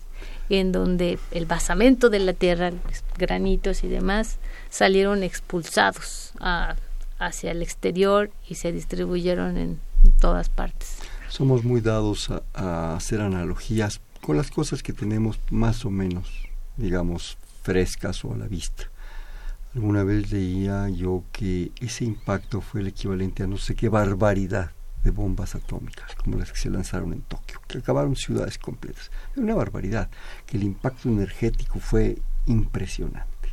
[0.49, 2.71] en donde el basamento de la tierra,
[3.17, 4.37] granitos y demás,
[4.71, 6.75] salieron expulsados a-
[7.19, 9.79] hacia el exterior y se distribuyeron en
[10.19, 10.99] todas partes.
[11.29, 16.29] Somos muy dados a, a hacer analogías con las cosas que tenemos más o menos,
[16.77, 18.85] digamos, frescas o a la vista.
[19.75, 24.71] Alguna vez leía yo que ese impacto fue el equivalente a no sé qué barbaridad
[25.03, 29.11] de bombas atómicas, como las que se lanzaron en Tokio, que acabaron ciudades completas.
[29.35, 30.09] Una barbaridad,
[30.45, 33.49] que el impacto energético fue impresionante.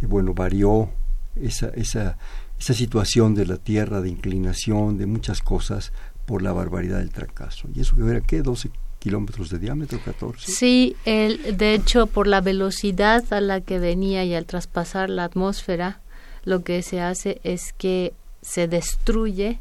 [0.00, 0.90] Que bueno, varió
[1.36, 2.16] esa, esa,
[2.58, 5.92] esa situación de la Tierra, de inclinación, de muchas cosas,
[6.26, 7.68] por la barbaridad del trancazo.
[7.74, 8.42] ¿Y eso que era qué?
[8.42, 9.98] ¿12 kilómetros de diámetro?
[9.98, 10.38] ¿14?
[10.38, 15.24] Sí, el, de hecho, por la velocidad a la que venía y al traspasar la
[15.24, 16.00] atmósfera,
[16.44, 19.60] lo que se hace es que se destruye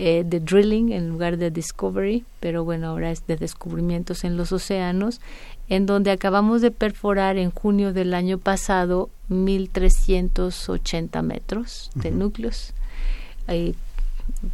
[0.02, 4.50] eh, de drilling en lugar de discovery, pero bueno, ahora es de descubrimientos en los
[4.50, 5.20] océanos,
[5.70, 12.74] en donde acabamos de perforar en junio del año pasado 1.380 metros de núcleos.
[13.46, 13.74] Ahí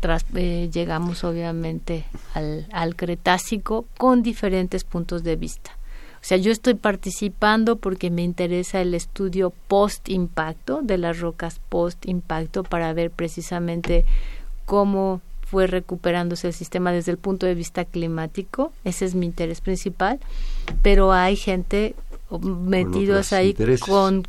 [0.01, 2.05] tras, eh, llegamos obviamente
[2.35, 5.73] al, al Cretácico con diferentes puntos de vista.
[6.17, 12.62] O sea, yo estoy participando porque me interesa el estudio post-impacto de las rocas post-impacto
[12.62, 14.05] para ver precisamente
[14.67, 19.61] cómo fue recuperándose el sistema desde el punto de vista climático, ese es mi interés
[19.61, 20.19] principal,
[20.83, 21.95] pero hay gente
[22.41, 24.27] metidos ahí con,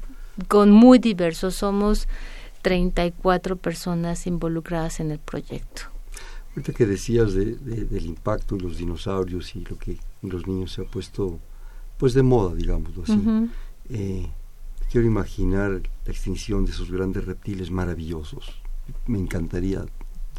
[0.47, 2.07] con muy diversos, somos
[2.61, 5.83] 34 personas involucradas en el proyecto.
[6.49, 10.81] Ahorita que decías de, del impacto de los dinosaurios y lo que los niños se
[10.81, 11.39] ha puesto
[11.97, 13.49] pues de moda, digámoslo así.
[13.89, 14.27] Eh,
[14.91, 18.61] quiero imaginar la extinción de esos grandes reptiles maravillosos.
[19.05, 19.85] Me encantaría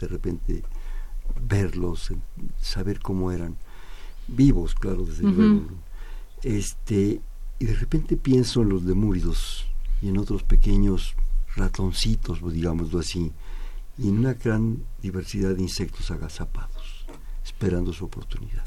[0.01, 0.63] de repente
[1.43, 2.13] verlos,
[2.61, 3.57] saber cómo eran,
[4.27, 5.67] vivos, claro, desde luego.
[6.43, 7.21] Este,
[7.59, 9.67] y de repente pienso en los lemúridos
[10.01, 11.15] y en otros pequeños
[11.57, 13.33] ratoncitos, pues, digámoslo así,
[13.99, 17.07] y en una gran diversidad de insectos agazapados,
[17.45, 18.65] esperando su oportunidad.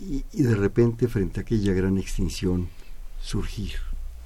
[0.00, 2.68] Y, y de repente, frente a aquella gran extinción,
[3.20, 3.74] surgir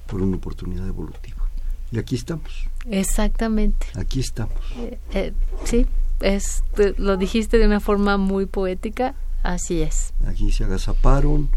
[0.07, 1.47] por una oportunidad evolutiva.
[1.91, 2.67] Y aquí estamos.
[2.89, 3.87] Exactamente.
[3.95, 4.57] Aquí estamos.
[4.77, 5.33] Eh, eh,
[5.63, 5.85] sí,
[6.19, 6.63] es,
[6.97, 10.13] lo dijiste de una forma muy poética, así es.
[10.25, 11.49] Aquí se agazaparon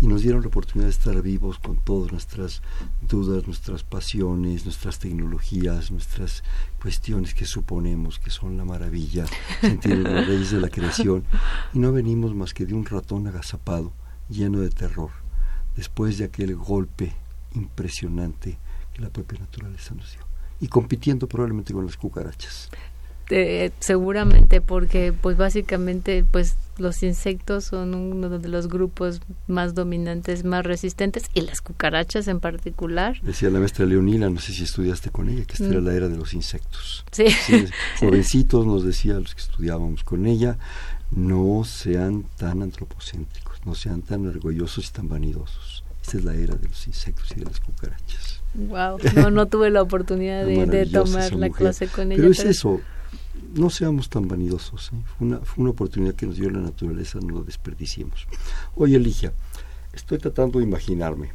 [0.00, 2.62] y nos dieron la oportunidad de estar vivos con todas nuestras
[3.00, 6.42] dudas, nuestras pasiones, nuestras tecnologías, nuestras
[6.80, 9.24] cuestiones que suponemos que son la maravilla,
[9.60, 11.24] sentir la raíz de la creación.
[11.72, 13.92] Y no venimos más que de un ratón agazapado,
[14.28, 15.10] lleno de terror,
[15.76, 17.14] después de aquel golpe
[17.54, 18.58] impresionante
[18.98, 20.20] la propia naturaleza nos dio.
[20.60, 22.70] Y compitiendo probablemente con las cucarachas.
[23.30, 30.44] Eh, seguramente porque pues básicamente pues los insectos son uno de los grupos más dominantes,
[30.44, 33.20] más resistentes y las cucarachas en particular.
[33.22, 35.84] Decía la maestra Leonila, no sé si estudiaste con ella, que esta era mm.
[35.84, 37.04] la era de los insectos.
[37.10, 37.26] Sí.
[37.98, 40.58] jovencitos nos decía los que estudiábamos con ella,
[41.10, 45.84] no sean tan antropocéntricos, no sean tan orgullosos y tan vanidosos.
[46.02, 48.40] Esta es la era de los insectos y de las cucarachas.
[48.54, 52.22] Wow, no, no tuve la oportunidad de, tomar la clase con ella.
[52.22, 52.80] Pero es eso,
[53.54, 54.90] no seamos tan vanidosos.
[54.92, 54.96] ¿eh?
[55.16, 58.26] Fue, una, fue una oportunidad que nos dio la naturaleza, no lo desperdiciemos.
[58.74, 59.32] Oye, Eligia,
[59.92, 61.30] estoy tratando de imaginarme.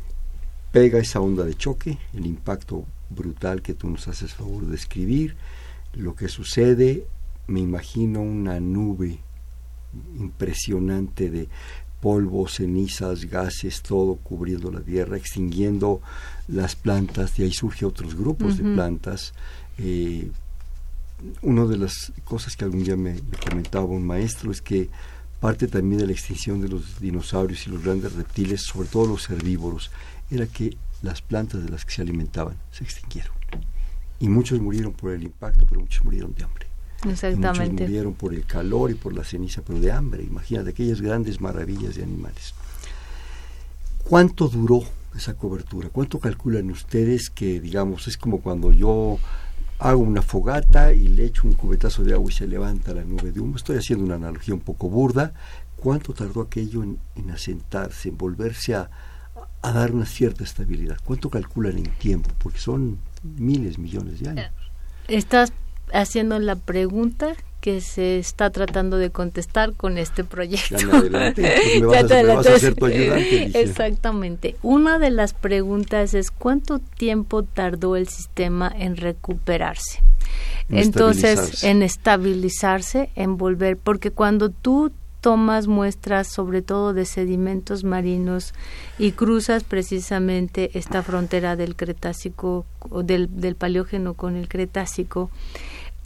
[0.72, 5.36] Pega esa onda de choque, el impacto brutal que tú nos haces favor de escribir,
[5.94, 7.06] lo que sucede,
[7.48, 9.20] me imagino una nube
[10.18, 11.50] impresionante de
[12.00, 16.02] polvo, cenizas, gases, todo cubriendo la tierra, extinguiendo
[16.48, 19.34] las plantas, de ahí surge otros grupos de plantas.
[19.78, 20.32] Eh,
[21.42, 24.90] una de las cosas que algún día me, comentaba un maestro es que
[25.40, 29.30] parte también de la extinción de los dinosaurios y los grandes reptiles, sobre todo los
[29.30, 29.92] herbívoros,
[30.30, 33.34] era que las plantas de las que se alimentaban se extinguieron.
[34.20, 36.68] Y muchos murieron por el impacto, pero muchos murieron de hambre.
[37.10, 37.72] Exactamente.
[37.72, 40.24] muchos murieron por el calor y por la ceniza, pero de hambre.
[40.24, 42.54] Imagínate aquellas grandes maravillas de animales.
[44.04, 44.84] ¿Cuánto duró
[45.16, 45.90] esa cobertura?
[45.90, 49.18] ¿Cuánto calculan ustedes que, digamos, es como cuando yo
[49.82, 53.32] hago una fogata y le echo un cubetazo de agua y se levanta la nube
[53.32, 53.56] de humo.
[53.56, 55.34] Estoy haciendo una analogía un poco burda.
[55.76, 58.92] ¿Cuánto tardó aquello en, en asentarse, en volverse a,
[59.64, 60.98] a dar una cierta estabilidad?
[61.04, 62.30] ¿Cuánto calculan en tiempo?
[62.38, 64.52] Porque son miles, millones de años.
[65.08, 65.52] Estás
[65.94, 70.78] haciendo la pregunta que se está tratando de contestar con este proyecto.
[70.78, 73.24] Ya me adelanté, me vas, a, me vas a hacer tu ayudante.
[73.24, 73.62] Dije.
[73.62, 74.56] Exactamente.
[74.64, 80.02] Una de las preguntas es cuánto tiempo tardó el sistema en recuperarse.
[80.70, 87.84] En Entonces, en estabilizarse, en volver, porque cuando tú tomas muestras sobre todo de sedimentos
[87.84, 88.56] marinos
[88.98, 95.30] y cruzas precisamente esta frontera del Cretácico o del, del Paleógeno con el Cretácico,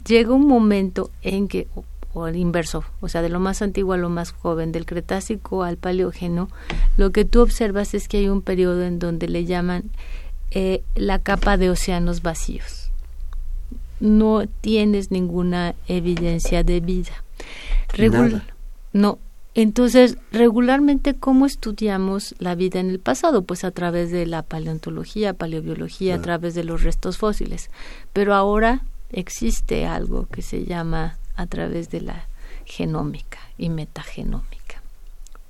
[0.06, 1.84] llega un momento en que o,
[2.14, 5.62] o al inverso, o sea, de lo más antiguo a lo más joven, del Cretácico
[5.64, 6.48] al Paleógeno,
[6.96, 9.84] lo que tú observas es que hay un periodo en donde le llaman
[10.50, 12.90] eh, la capa de océanos vacíos.
[14.00, 17.12] No tienes ninguna evidencia de vida.
[17.92, 18.46] Regul- Nada.
[18.92, 19.18] no.
[19.54, 23.40] Entonces, regularmente, ¿cómo estudiamos la vida en el pasado?
[23.40, 27.70] Pues a través de la paleontología, paleobiología, a través de los restos fósiles.
[28.12, 32.26] Pero ahora existe algo que se llama a través de la
[32.64, 34.82] genómica y metagenómica.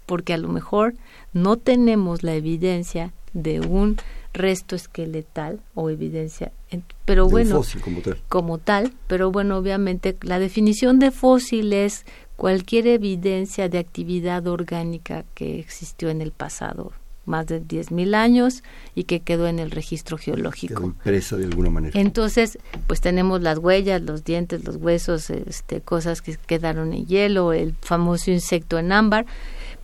[0.07, 0.95] Porque a lo mejor
[1.33, 3.97] no tenemos la evidencia de un
[4.33, 8.19] resto esqueletal o evidencia, en- pero De un bueno, fósil como tal.
[8.29, 12.05] como tal, pero bueno, obviamente la definición de fósil es
[12.37, 16.93] cualquier evidencia de actividad orgánica que existió en el pasado,
[17.27, 18.63] más de 10.000 años
[18.95, 20.83] y que quedó en el registro Quedó geológico.
[20.85, 21.99] impresa de alguna manera.
[22.01, 27.53] Entonces, pues tenemos las huellas, los dientes, los huesos, este, cosas que quedaron en hielo,
[27.53, 29.27] el famoso insecto en ámbar,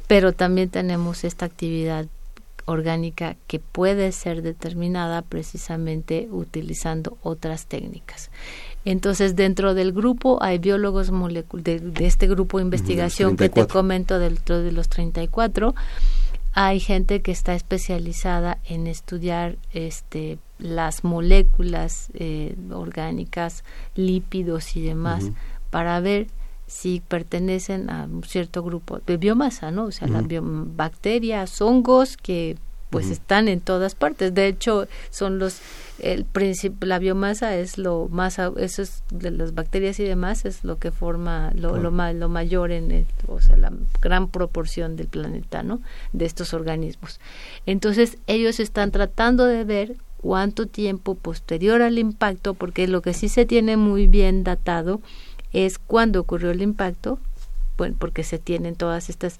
[0.06, 2.06] pero también tenemos esta actividad
[2.64, 8.30] orgánica que puede ser determinada precisamente utilizando otras técnicas.
[8.84, 13.72] Entonces, dentro del grupo hay biólogos de, de este grupo de investigación que te 34.
[13.72, 15.74] comento dentro de los 34,
[16.52, 25.30] hay gente que está especializada en estudiar este las moléculas eh, orgánicas, lípidos y demás
[25.70, 26.28] para ver
[26.66, 29.84] si pertenecen a un cierto grupo de biomasa, ¿no?
[29.84, 32.56] O sea, las bacterias, hongos que
[32.92, 34.34] pues están en todas partes.
[34.34, 35.58] De hecho, son los
[35.98, 36.26] el
[36.80, 40.90] la biomasa es lo más eso es de las bacterias y demás es lo que
[40.90, 45.62] forma lo, lo, ma- lo mayor en el, o sea, la gran proporción del planeta,
[45.62, 45.80] ¿no?
[46.12, 47.18] De estos organismos.
[47.66, 53.28] Entonces, ellos están tratando de ver cuánto tiempo posterior al impacto, porque lo que sí
[53.28, 55.00] se tiene muy bien datado
[55.52, 57.18] es cuándo ocurrió el impacto,
[57.78, 59.38] bueno, porque se tienen todas estas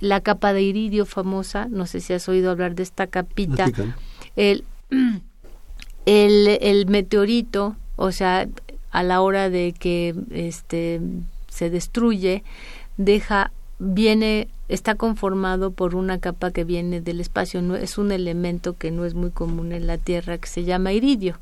[0.00, 3.70] la capa de iridio famosa, no sé si has oído hablar de esta capita,
[4.36, 4.64] el,
[6.06, 8.48] el, el meteorito, o sea,
[8.90, 11.00] a la hora de que este
[11.48, 12.42] se destruye,
[12.96, 18.76] deja viene está conformado por una capa que viene del espacio, no es un elemento
[18.76, 21.38] que no es muy común en la Tierra que se llama iridio.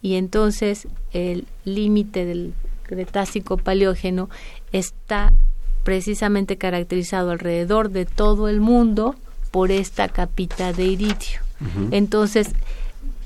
[0.00, 2.54] Y entonces el límite del
[2.84, 4.30] Cretácico Paleógeno
[4.70, 5.32] está
[5.82, 9.16] precisamente caracterizado alrededor de todo el mundo
[9.50, 11.40] por esta capita de iridio.
[11.90, 12.48] Entonces,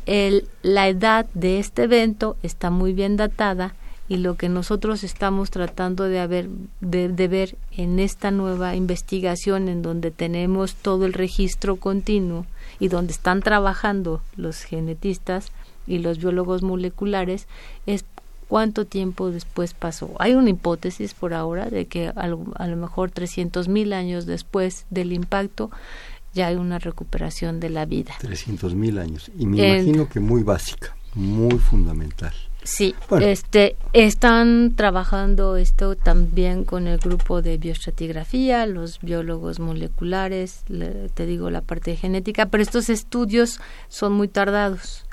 [0.06, 3.74] el, la edad de este evento está muy bien datada
[4.08, 6.48] y lo que nosotros estamos tratando de, haber,
[6.80, 12.44] de, de ver en esta nueva investigación en donde tenemos todo el registro continuo
[12.80, 15.52] y donde están trabajando los genetistas
[15.86, 17.46] y los biólogos moleculares
[17.86, 18.04] es
[18.48, 20.10] cuánto tiempo después pasó.
[20.18, 24.86] Hay una hipótesis por ahora de que a lo, a lo mejor 300.000 años después
[24.90, 25.70] del impacto
[26.34, 28.14] ya hay una recuperación de la vida.
[28.18, 29.30] 300 mil años.
[29.38, 32.34] Y me imagino que muy básica, muy fundamental.
[32.64, 33.26] Sí, Bueno.
[33.26, 41.26] este, están trabajando esto también con el grupo de bioestratigrafía, los biólogos moleculares, le- te
[41.26, 45.04] digo la parte de genética, pero estos estudios son muy tardados.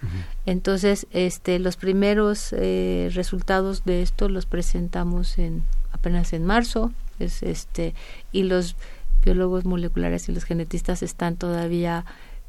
[0.45, 7.43] Entonces, este, los primeros eh, resultados de esto los presentamos en apenas en marzo, es
[7.43, 7.93] este,
[8.31, 8.75] y los
[9.25, 12.05] biólogos moleculares y los genetistas están todavía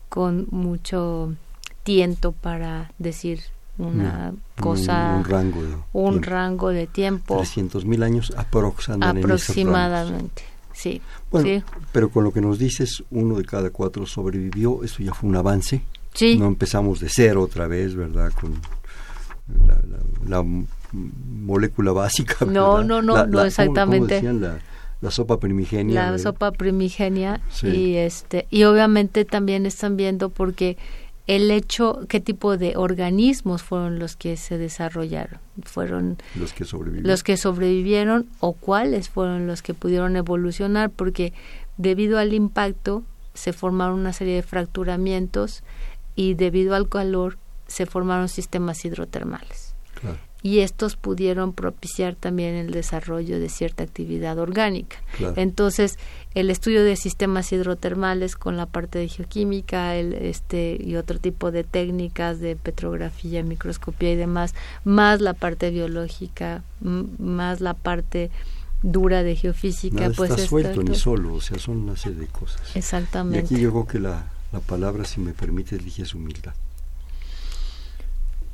[0.09, 1.35] con mucho
[1.83, 3.41] tiento para decir
[3.79, 6.31] una Mm, cosa, Un, un rango de un tiempo.
[6.31, 9.25] rango de tiempo 300 mil años aproximadamente.
[9.27, 10.43] aproximadamente.
[10.75, 11.01] Sí,
[11.31, 11.63] Bueno, sí,
[11.93, 15.37] pero con lo que nos dices, uno de cada cuatro sobrevivió, eso ya fue un
[15.37, 15.83] avance.
[16.15, 16.37] sí.
[16.39, 18.31] No empezamos de cero otra vez, ¿verdad?
[18.39, 18.55] Con
[19.67, 20.45] la, la- la
[20.93, 22.45] molécula básica.
[22.45, 22.87] No, ¿verdad?
[22.89, 23.99] no, no, La- no la- ¿cómo- exactamente.
[23.99, 24.41] cómo decían?
[24.41, 24.59] La,
[25.01, 25.95] la sopa primigenia.
[26.05, 26.23] la ¿verdad?
[26.25, 27.67] sopa primigenia Sí.
[27.69, 30.77] y este y obviamente también están viendo porque
[31.27, 37.11] el hecho, qué tipo de organismos fueron los que se desarrollaron, fueron los que sobrevivieron,
[37.11, 41.33] los que sobrevivieron o cuáles fueron los que pudieron evolucionar, porque
[41.77, 43.05] debido al impacto
[43.35, 45.63] se formaron una serie de fracturamientos
[46.17, 49.72] y debido al calor se formaron sistemas hidrotermales.
[50.43, 54.97] Y estos pudieron propiciar también el desarrollo de cierta actividad orgánica.
[55.37, 55.99] Entonces,
[56.35, 61.53] el estudio de sistemas hidrotermales con la parte de geoquímica el, este, y otro tipo
[61.53, 68.31] de técnicas de petrografía, microscopía y demás, más la parte biológica, más la parte
[68.83, 70.01] dura de geofísica.
[70.01, 72.75] Nada pues está suelto ni solo, o sea, son una serie de cosas.
[72.75, 73.39] Exactamente.
[73.39, 76.55] Y aquí llegó que la, la palabra, si me permite, elige es humildad.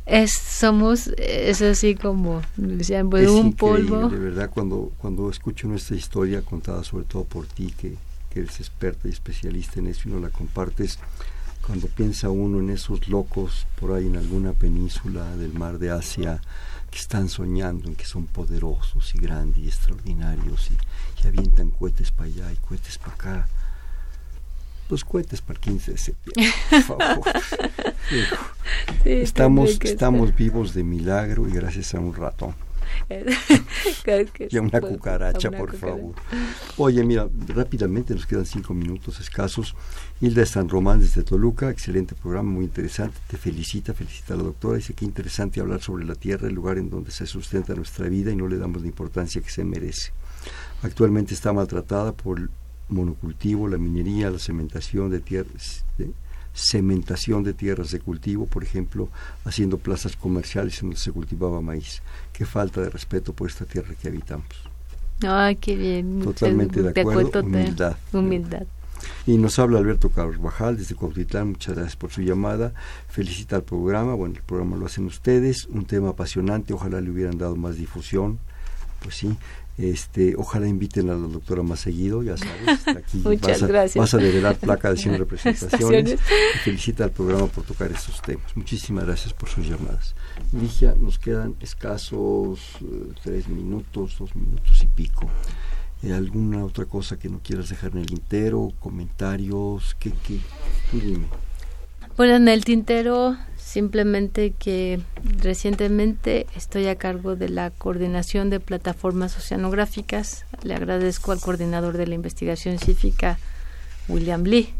[0.08, 4.08] Es, somos, es así como, decían, pues, un polvo.
[4.08, 7.94] De verdad, cuando, cuando escucho nuestra historia contada sobre todo por ti, que,
[8.30, 10.98] que eres experta y especialista en eso y no la compartes,
[11.66, 16.40] cuando piensa uno en esos locos por ahí en alguna península del mar de Asia,
[16.90, 22.12] que están soñando en que son poderosos y grandes y extraordinarios y, y avientan cohetes
[22.12, 23.48] para allá y cohetes para acá.
[24.88, 27.24] Los cohetes para el 15 de septiembre, por favor.
[29.04, 32.54] estamos estamos vivos de milagro y gracias a un ratón.
[34.50, 36.14] y a una cucaracha, por favor.
[36.76, 39.74] Oye, mira, rápidamente nos quedan cinco minutos escasos.
[40.20, 43.18] Hilda San Román desde Toluca, excelente programa, muy interesante.
[43.26, 44.76] Te felicita, felicita a la doctora.
[44.76, 48.30] Dice que interesante hablar sobre la tierra, el lugar en donde se sustenta nuestra vida
[48.30, 50.12] y no le damos la importancia que se merece.
[50.82, 52.50] Actualmente está maltratada por
[52.88, 55.84] monocultivo, la minería, la cementación de tierras.
[56.54, 59.08] cementación de tierras de cultivo, por ejemplo,
[59.44, 62.02] haciendo plazas comerciales en donde se cultivaba maíz.
[62.32, 64.48] Qué falta de respeto por esta tierra que habitamos.
[65.22, 66.20] Ay, qué bien.
[66.20, 67.40] Totalmente de acuerdo.
[67.40, 67.96] Humildad.
[68.12, 68.66] Humildad.
[69.26, 72.72] Y nos habla Alberto Carvajal desde Cuautitlán, muchas gracias por su llamada,
[73.08, 77.38] felicita al programa, bueno, el programa lo hacen ustedes, un tema apasionante, ojalá le hubieran
[77.38, 78.38] dado más difusión,
[79.02, 79.36] pues sí,
[79.78, 83.96] este, ojalá inviten a la doctora más seguido, ya sabes, aquí Muchas vas, a, gracias.
[83.96, 88.56] vas a develar placa de 100 representaciones y felicita al programa por tocar estos temas.
[88.56, 90.14] Muchísimas gracias por sus llamadas.
[90.52, 95.30] Ligia, nos quedan escasos eh, tres minutos, dos minutos y pico.
[96.02, 98.72] Eh, ¿Alguna otra cosa que no quieras dejar en el tintero?
[98.80, 99.96] ¿Comentarios?
[99.98, 100.38] ¿Qué, qué?
[100.90, 101.26] Tú dime.
[102.16, 103.36] Bueno, en el tintero
[103.68, 104.98] simplemente que
[105.42, 110.46] recientemente estoy a cargo de la coordinación de plataformas oceanográficas.
[110.62, 113.38] Le agradezco al coordinador de la investigación científica,
[114.08, 114.72] William Lee,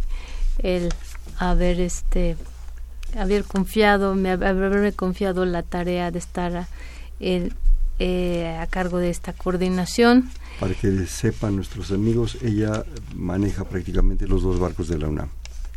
[0.63, 0.89] el
[1.39, 2.37] haber este
[3.17, 6.67] haber confiado, me, haberme confiado la tarea de estar
[7.21, 10.31] eh, a cargo de esta coordinación.
[10.61, 12.85] Para que sepan nuestros amigos, ella
[13.15, 15.29] maneja prácticamente los dos barcos de la UNAM.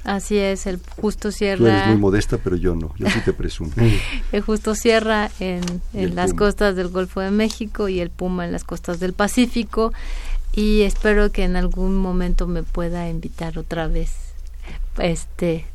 [0.03, 1.57] Así es, el Justo Sierra.
[1.57, 3.71] Tú eres muy modesta, pero yo no, yo sí te presumo.
[4.31, 5.61] el Justo Sierra en,
[5.93, 9.93] en las costas del Golfo de México y el Puma en las costas del Pacífico.
[10.53, 14.11] Y espero que en algún momento me pueda invitar otra vez,
[14.97, 15.65] este,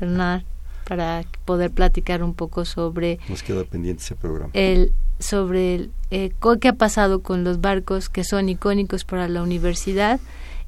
[0.00, 0.44] Hernán,
[0.88, 3.20] para poder platicar un poco sobre.
[3.28, 4.50] Nos queda pendiente ese programa.
[4.54, 9.42] El, sobre el, eh, qué ha pasado con los barcos que son icónicos para la
[9.42, 10.18] universidad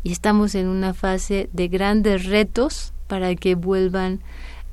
[0.04, 4.20] y estamos en una fase de grandes retos para que vuelvan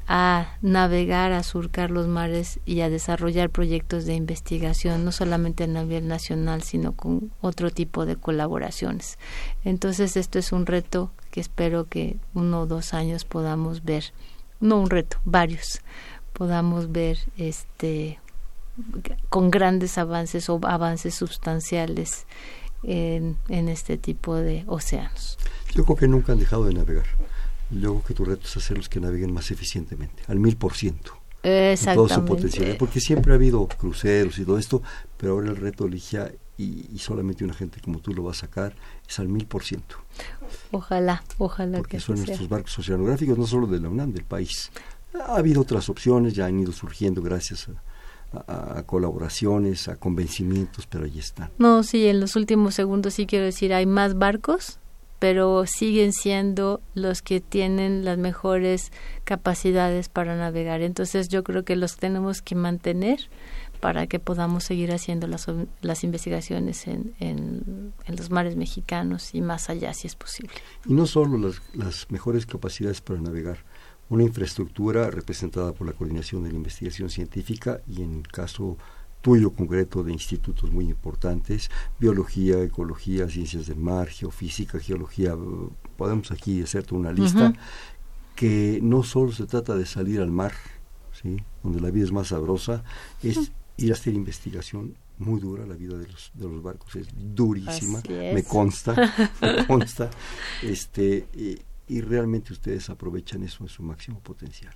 [0.08, 5.68] a navegar, a surcar los mares y a desarrollar proyectos de investigación, no solamente a
[5.68, 9.18] nivel nacional, sino con otro tipo de colaboraciones.
[9.64, 14.04] Entonces, esto es un reto que espero que uno o dos años podamos ver,
[14.60, 15.82] no un reto, varios,
[16.34, 18.20] podamos ver este
[19.30, 22.26] con grandes avances o avances sustanciales
[22.84, 25.38] en, en este tipo de océanos.
[25.74, 27.06] Yo creo que nunca han dejado de navegar.
[27.70, 31.22] Yo creo que tu reto es hacerlos que naveguen más eficientemente, al mil por ciento.
[31.42, 32.76] Todo su potencial.
[32.78, 34.84] Porque siempre ha habido cruceros y todo esto,
[35.18, 38.36] pero ahora el reto Ligia y, y, solamente una gente como tú lo va a
[38.36, 38.76] sacar
[39.08, 39.96] es al mil por ciento.
[40.70, 42.28] Ojalá, ojalá Porque que son sea.
[42.28, 44.70] nuestros barcos oceanográficos, no solo de la UNAM, del país.
[45.16, 47.82] Ha habido otras opciones, ya han ido surgiendo gracias a,
[48.34, 51.52] a, a, colaboraciones, a convencimientos, pero ahí están.
[51.58, 54.80] No, sí, en los últimos segundos sí quiero decir, hay más barcos,
[55.22, 58.92] pero siguen siendo los que tienen las mejores
[59.24, 60.82] capacidades para navegar.
[60.82, 63.30] Entonces yo creo que los tenemos que mantener
[63.82, 65.46] para que podamos seguir haciendo las,
[65.82, 70.54] las investigaciones en, en, en, los mares mexicanos y más allá si es posible.
[70.86, 73.60] Y no solo las, las mejores capacidades para navegar,
[74.12, 78.78] una infraestructura representada por la coordinación de la investigación científica y en el caso
[79.22, 85.34] tuyo concreto de institutos muy importantes, biología, ecología, ciencias del mar, geofísica, geología,
[85.96, 87.58] podemos aquí hacerte una lista, uh -huh.
[88.36, 90.52] que no solo se trata de salir al mar,
[91.14, 91.38] ¿sí?
[91.64, 92.84] donde la vida es más sabrosa,
[93.24, 97.08] es ir a hacer investigación muy dura, la vida de los, de los barcos es
[97.16, 98.94] durísima, me consta,
[99.42, 100.10] me consta,
[100.64, 101.28] este,
[101.92, 104.74] y, realmente ustedes aprovechan eso en su máximo potencial.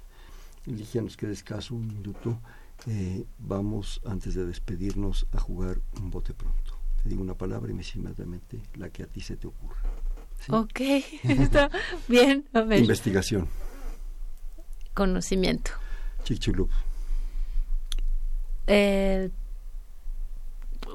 [0.65, 2.39] Ligia, nos queda escaso un minuto,
[2.87, 6.77] eh, vamos antes de despedirnos a jugar un bote pronto.
[7.01, 9.81] Te digo una palabra y me dice inmediatamente la que a ti se te ocurra.
[10.49, 10.79] Ok,
[11.23, 11.69] está
[12.07, 12.45] bien.
[12.53, 13.47] Investigación.
[14.93, 15.71] Conocimiento.
[16.23, 16.71] Chichulup.
[18.67, 19.29] Eh,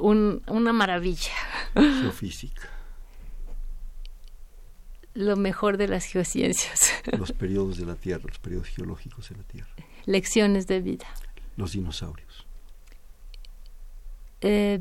[0.00, 1.32] una maravilla.
[1.74, 2.79] Geofísica.
[5.14, 6.92] Lo mejor de las geociencias.
[7.18, 9.70] Los periodos de la Tierra, los periodos geológicos de la Tierra.
[10.06, 11.06] Lecciones de vida.
[11.56, 12.46] Los dinosaurios.
[14.40, 14.80] Eh,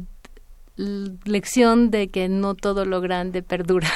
[0.77, 3.89] lección de que no todo lo grande perdura.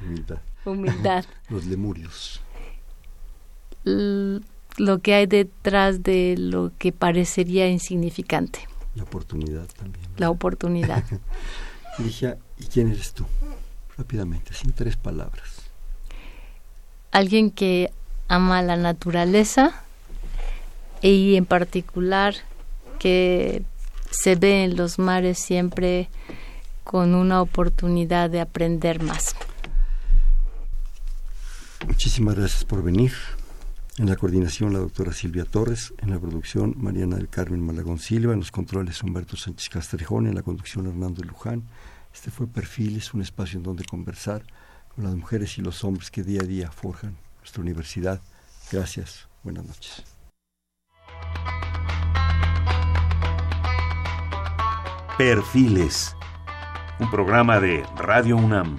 [0.00, 0.40] Humildad.
[0.64, 1.24] Humildad.
[1.50, 2.40] Los lemurios.
[3.84, 8.60] lo que hay detrás de lo que parecería insignificante.
[8.94, 10.06] La oportunidad también.
[10.16, 11.02] La oportunidad.
[11.98, 13.26] Ligia, ¿y quién eres tú?
[13.98, 15.61] Rápidamente, sin tres palabras.
[17.12, 17.92] Alguien que
[18.28, 19.84] ama la naturaleza
[21.02, 22.34] y en particular
[22.98, 23.62] que
[24.10, 26.08] se ve en los mares siempre
[26.84, 29.34] con una oportunidad de aprender más.
[31.86, 33.12] Muchísimas gracias por venir.
[33.98, 38.32] En la coordinación la doctora Silvia Torres, en la producción Mariana del Carmen Malagón Silva,
[38.32, 41.64] en los controles Humberto Sánchez Castrejón, en la conducción Hernando Luján.
[42.14, 44.42] Este fue Perfiles, un espacio en donde conversar
[44.94, 48.20] con las mujeres y los hombres que día a día forjan nuestra universidad.
[48.70, 50.04] Gracias, buenas noches.
[55.18, 56.16] Perfiles,
[56.98, 58.78] un programa de Radio UNAM.